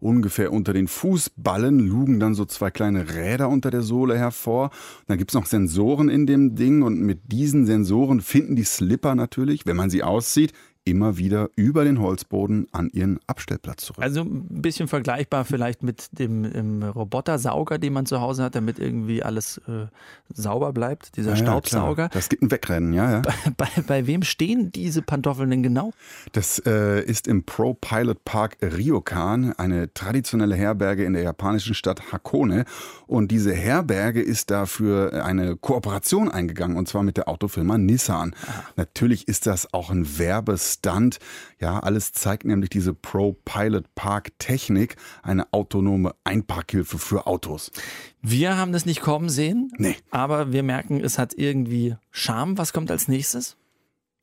[0.00, 4.70] Ungefähr unter den Fußballen lugen dann so zwei kleine Räder unter der Sohle hervor.
[5.06, 9.66] Dann gibt's noch Sensoren in dem Ding und mit diesen Sensoren finden die Slipper natürlich,
[9.66, 10.52] wenn man sie auszieht,
[10.84, 14.02] immer wieder über den Holzboden an ihren Abstellplatz zurück.
[14.02, 19.22] Also ein bisschen vergleichbar vielleicht mit dem Robotersauger, den man zu Hause hat, damit irgendwie
[19.22, 19.86] alles äh,
[20.32, 22.04] sauber bleibt, dieser ja, Staubsauger.
[22.04, 23.22] Ja, das gibt ein Wegrennen, ja, ja.
[23.22, 25.92] Bei, bei, bei, wem stehen diese Pantoffeln denn genau?
[26.32, 32.12] Das äh, ist im Pro Pilot Park Ryokan, eine traditionelle Herberge in der japanischen Stadt
[32.12, 32.64] Hakone.
[33.06, 38.34] Und diese Herberge ist dafür eine Kooperation eingegangen, und zwar mit der Autofirma Nissan.
[38.46, 38.64] Aha.
[38.76, 41.18] Natürlich ist das auch ein Werbes Stunt.
[41.60, 47.70] Ja, alles zeigt nämlich diese Pro Pilot Park Technik, eine autonome Einparkhilfe für Autos.
[48.20, 49.70] Wir haben das nicht kommen sehen.
[49.78, 49.96] Nee.
[50.10, 52.58] Aber wir merken, es hat irgendwie Charme.
[52.58, 53.56] Was kommt als nächstes?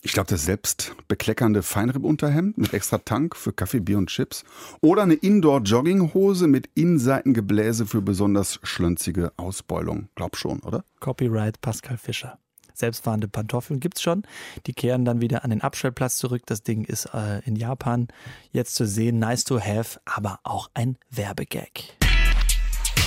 [0.02, 4.46] Ich glaube, das selbstbekleckernde Feinripp-Unterhemd mit extra Tank für Kaffee, Bier und Chips.
[4.80, 10.08] Oder eine Indoor-Jogginghose mit Innenseitengebläse für besonders schlönzige Ausbeulung.
[10.16, 10.86] Glaub schon, oder?
[11.02, 12.40] Copyright Pascal Fischer
[12.74, 14.24] selbstfahrende Pantoffeln gibt es schon.
[14.66, 16.44] Die kehren dann wieder an den Abstellplatz zurück.
[16.46, 18.08] Das Ding ist äh, in Japan
[18.52, 19.20] jetzt zu sehen.
[19.20, 21.98] Nice to have, aber auch ein Werbegag.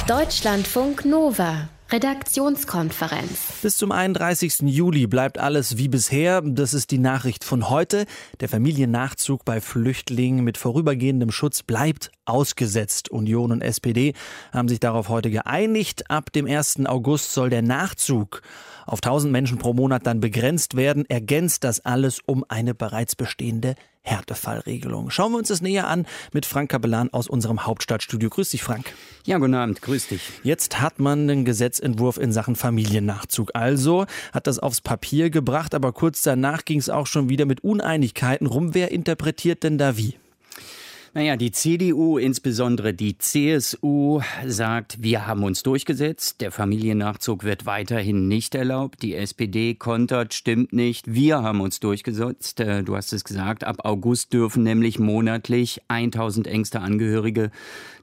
[0.06, 1.68] Deutschlandfunk Nova.
[1.92, 3.60] Redaktionskonferenz.
[3.60, 4.60] Bis zum 31.
[4.62, 6.40] Juli bleibt alles wie bisher.
[6.40, 8.06] Das ist die Nachricht von heute.
[8.40, 13.10] Der Familiennachzug bei Flüchtlingen mit vorübergehendem Schutz bleibt ausgesetzt.
[13.10, 14.14] Union und SPD
[14.52, 16.10] haben sich darauf heute geeinigt.
[16.10, 16.86] Ab dem 1.
[16.86, 18.40] August soll der Nachzug
[18.86, 21.04] auf 1000 Menschen pro Monat dann begrenzt werden.
[21.08, 25.10] Ergänzt das alles um eine bereits bestehende Härtefallregelung.
[25.10, 28.30] Schauen wir uns das näher an mit Frank Kapellan aus unserem Hauptstadtstudio.
[28.30, 28.92] Grüß dich, Frank.
[29.24, 30.22] Ja, guten Abend, grüß dich.
[30.42, 33.52] Jetzt hat man einen Gesetzentwurf in Sachen Familiennachzug.
[33.54, 37.62] Also hat das aufs Papier gebracht, aber kurz danach ging es auch schon wieder mit
[37.62, 38.74] Uneinigkeiten rum.
[38.74, 40.16] Wer interpretiert denn da wie?
[41.14, 48.28] Naja, die CDU, insbesondere die CSU, sagt, wir haben uns durchgesetzt, der Familiennachzug wird weiterhin
[48.28, 49.02] nicht erlaubt.
[49.02, 52.60] Die SPD kontert, stimmt nicht, wir haben uns durchgesetzt.
[52.60, 57.50] Äh, du hast es gesagt, ab August dürfen nämlich monatlich 1000 engste Angehörige,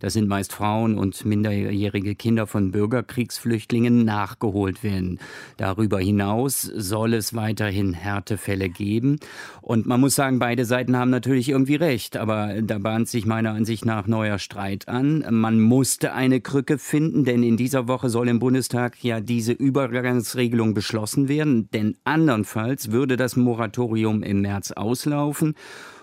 [0.01, 5.19] das sind meist Frauen und minderjährige Kinder von Bürgerkriegsflüchtlingen, nachgeholt werden.
[5.57, 9.19] Darüber hinaus soll es weiterhin Härtefälle geben.
[9.61, 13.51] Und man muss sagen, beide Seiten haben natürlich irgendwie recht, aber dabei bahnt sich meiner
[13.51, 15.23] Ansicht nach neuer Streit an.
[15.29, 20.73] Man musste eine Krücke finden, denn in dieser Woche soll im Bundestag ja diese Übergangsregelung
[20.73, 21.69] beschlossen werden.
[21.71, 25.55] Denn andernfalls würde das Moratorium im März auslaufen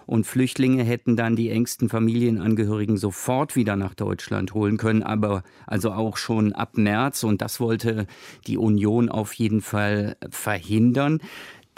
[0.07, 5.92] und Flüchtlinge hätten dann die engsten Familienangehörigen sofort wieder nach Deutschland holen können, aber also
[5.92, 8.07] auch schon ab März und das wollte
[8.47, 11.20] die Union auf jeden Fall verhindern.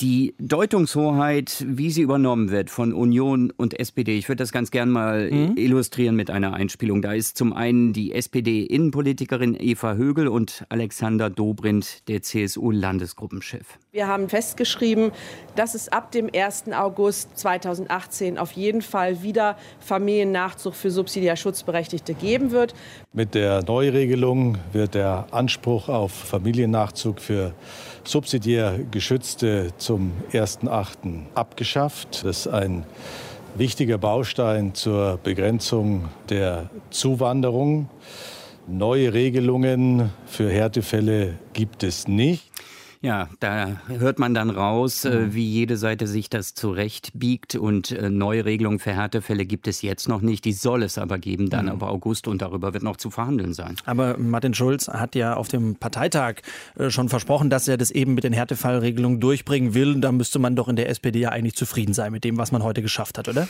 [0.01, 4.91] Die Deutungshoheit, wie sie übernommen wird von Union und SPD, ich würde das ganz gern
[4.91, 5.57] mal mhm.
[5.57, 7.03] illustrieren mit einer Einspielung.
[7.03, 13.67] Da ist zum einen die SPD-Innenpolitikerin Eva Högel und Alexander Dobrindt, der CSU-Landesgruppenchef.
[13.91, 15.11] Wir haben festgeschrieben,
[15.57, 16.67] dass es ab dem 1.
[16.75, 22.73] August 2018 auf jeden Fall wieder Familiennachzug für subsidiär Schutzberechtigte geben wird.
[23.13, 27.53] Mit der Neuregelung wird der Anspruch auf Familiennachzug für
[28.09, 31.25] subsidiär Geschützte zum 1.8.
[31.35, 32.25] abgeschafft.
[32.25, 32.87] Das ist ein
[33.55, 37.91] wichtiger Baustein zur Begrenzung der Zuwanderung.
[38.67, 42.51] Neue Regelungen für Härtefälle gibt es nicht.
[43.01, 45.35] Ja, da hört man dann raus, äh, mhm.
[45.35, 47.55] wie jede Seite sich das zurechtbiegt.
[47.55, 50.45] Und äh, neue Regelungen für Härtefälle gibt es jetzt noch nicht.
[50.45, 51.73] Die soll es aber geben, dann mhm.
[51.73, 52.27] ab August.
[52.27, 53.77] Und darüber wird noch zu verhandeln sein.
[53.85, 56.37] Aber Martin Schulz hat ja auf dem Parteitag
[56.77, 60.01] äh, schon versprochen, dass er das eben mit den Härtefallregelungen durchbringen will.
[60.01, 62.65] Da müsste man doch in der SPD ja eigentlich zufrieden sein mit dem, was man
[62.65, 63.47] heute geschafft hat, oder?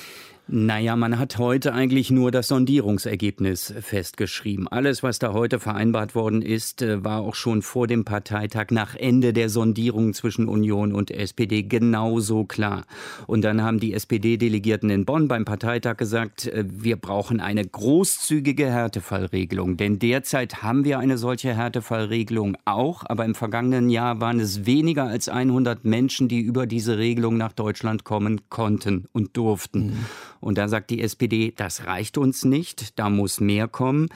[0.50, 4.66] Naja, man hat heute eigentlich nur das Sondierungsergebnis festgeschrieben.
[4.66, 9.34] Alles, was da heute vereinbart worden ist, war auch schon vor dem Parteitag nach Ende
[9.38, 12.86] der Sondierung zwischen Union und SPD genauso klar.
[13.28, 18.66] Und dann haben die SPD-Delegierten in Bonn beim Parteitag gesagt, äh, wir brauchen eine großzügige
[18.66, 19.76] Härtefallregelung.
[19.76, 25.04] Denn derzeit haben wir eine solche Härtefallregelung auch, aber im vergangenen Jahr waren es weniger
[25.04, 29.86] als 100 Menschen, die über diese Regelung nach Deutschland kommen konnten und durften.
[29.86, 30.06] Mhm.
[30.40, 34.08] Und da sagt die SPD, das reicht uns nicht, da muss mehr kommen.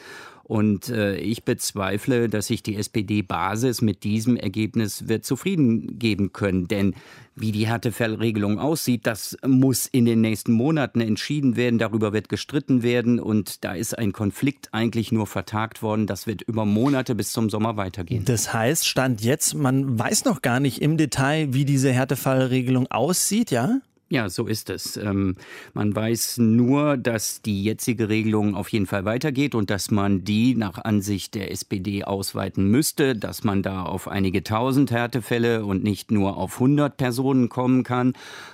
[0.52, 6.68] Und äh, ich bezweifle, dass sich die SPD-Basis mit diesem Ergebnis wird zufrieden geben können.
[6.68, 6.94] Denn
[7.34, 11.78] wie die Härtefallregelung aussieht, das muss in den nächsten Monaten entschieden werden.
[11.78, 13.18] Darüber wird gestritten werden.
[13.18, 16.06] Und da ist ein Konflikt eigentlich nur vertagt worden.
[16.06, 18.26] Das wird über Monate bis zum Sommer weitergehen.
[18.26, 23.52] Das heißt, Stand jetzt, man weiß noch gar nicht im Detail, wie diese Härtefallregelung aussieht,
[23.52, 23.80] ja?
[24.12, 24.98] Ja, so ist es.
[24.98, 25.36] Ähm,
[25.72, 30.54] man weiß nur, dass die jetzige Regelung auf jeden Fall weitergeht und dass man die
[30.54, 36.10] nach Ansicht der SPD ausweiten müsste, dass man da auf einige tausend Härtefälle und nicht
[36.10, 38.12] nur auf 100 Personen kommen kann.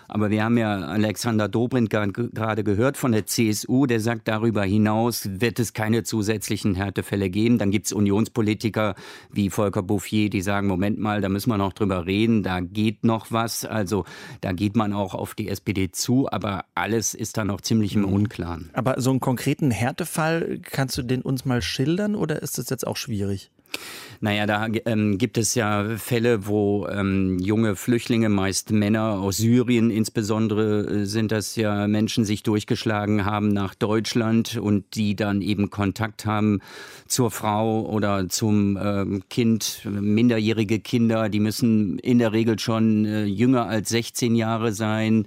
[0.08, 5.28] Aber wir haben ja Alexander Dobrindt gerade gehört von der CSU, der sagt, darüber hinaus
[5.30, 7.58] wird es keine zusätzlichen Härtefälle geben.
[7.58, 8.94] Dann gibt es Unionspolitiker
[9.30, 13.04] wie Volker Bouffier, die sagen, Moment mal, da müssen wir noch drüber reden, da geht
[13.04, 13.64] noch was.
[13.64, 14.04] Also
[14.40, 18.02] da geht man auch auf die SPD zu, aber alles ist da noch ziemlich im
[18.02, 18.12] mhm.
[18.12, 18.70] Unklaren.
[18.72, 22.86] Aber so einen konkreten Härtefall, kannst du den uns mal schildern oder ist das jetzt
[22.86, 23.50] auch schwierig?
[24.20, 29.90] Naja, da ähm, gibt es ja Fälle, wo ähm, junge Flüchtlinge, meist Männer aus Syrien
[29.90, 35.70] insbesondere, äh, sind das ja Menschen, sich durchgeschlagen haben nach Deutschland und die dann eben
[35.70, 36.60] Kontakt haben
[37.06, 43.24] zur Frau oder zum ähm, Kind, minderjährige Kinder, die müssen in der Regel schon äh,
[43.24, 45.26] jünger als 16 Jahre sein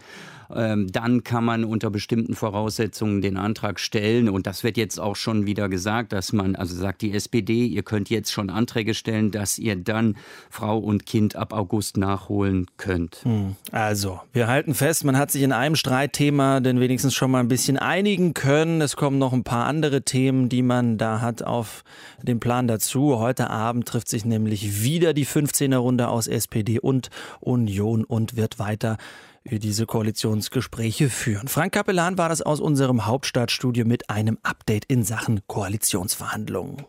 [0.54, 4.30] dann kann man unter bestimmten Voraussetzungen den Antrag stellen.
[4.30, 7.84] Und das wird jetzt auch schon wieder gesagt, dass man, also sagt die SPD, ihr
[7.84, 10.18] könnt jetzt schon Anträge stellen, dass ihr dann
[10.50, 13.22] Frau und Kind ab August nachholen könnt.
[13.24, 13.56] Hm.
[13.72, 17.48] Also, wir halten fest, man hat sich in einem Streitthema denn wenigstens schon mal ein
[17.48, 18.82] bisschen einigen können.
[18.82, 21.84] Es kommen noch ein paar andere Themen, die man da hat auf
[22.22, 23.20] dem Plan dazu.
[23.20, 28.60] Heute Abend trifft sich nämlich wieder die 15er Runde aus SPD und Union und wird
[28.60, 28.98] weiter
[29.46, 31.48] diese Koalitionsgespräche führen.
[31.48, 36.86] Frank Kapellan war das aus unserem Hauptstadtstudio mit einem Update in Sachen Koalitionsverhandlungen.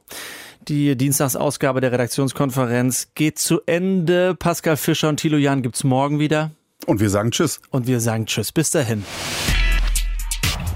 [0.68, 4.34] Die Dienstagsausgabe der Redaktionskonferenz geht zu Ende.
[4.34, 6.52] Pascal Fischer und Thilo Jan gibt's morgen wieder.
[6.86, 7.60] Und wir sagen Tschüss.
[7.70, 8.52] Und wir sagen Tschüss.
[8.52, 9.04] Bis dahin.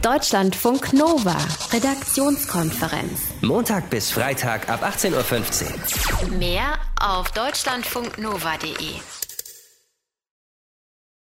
[0.02, 1.36] Deutschlandfunk Nova,
[1.72, 3.22] Redaktionskonferenz.
[3.42, 6.38] Montag bis Freitag ab 18.15 Uhr.
[6.38, 9.25] Mehr auf deutschlandfunknova.de.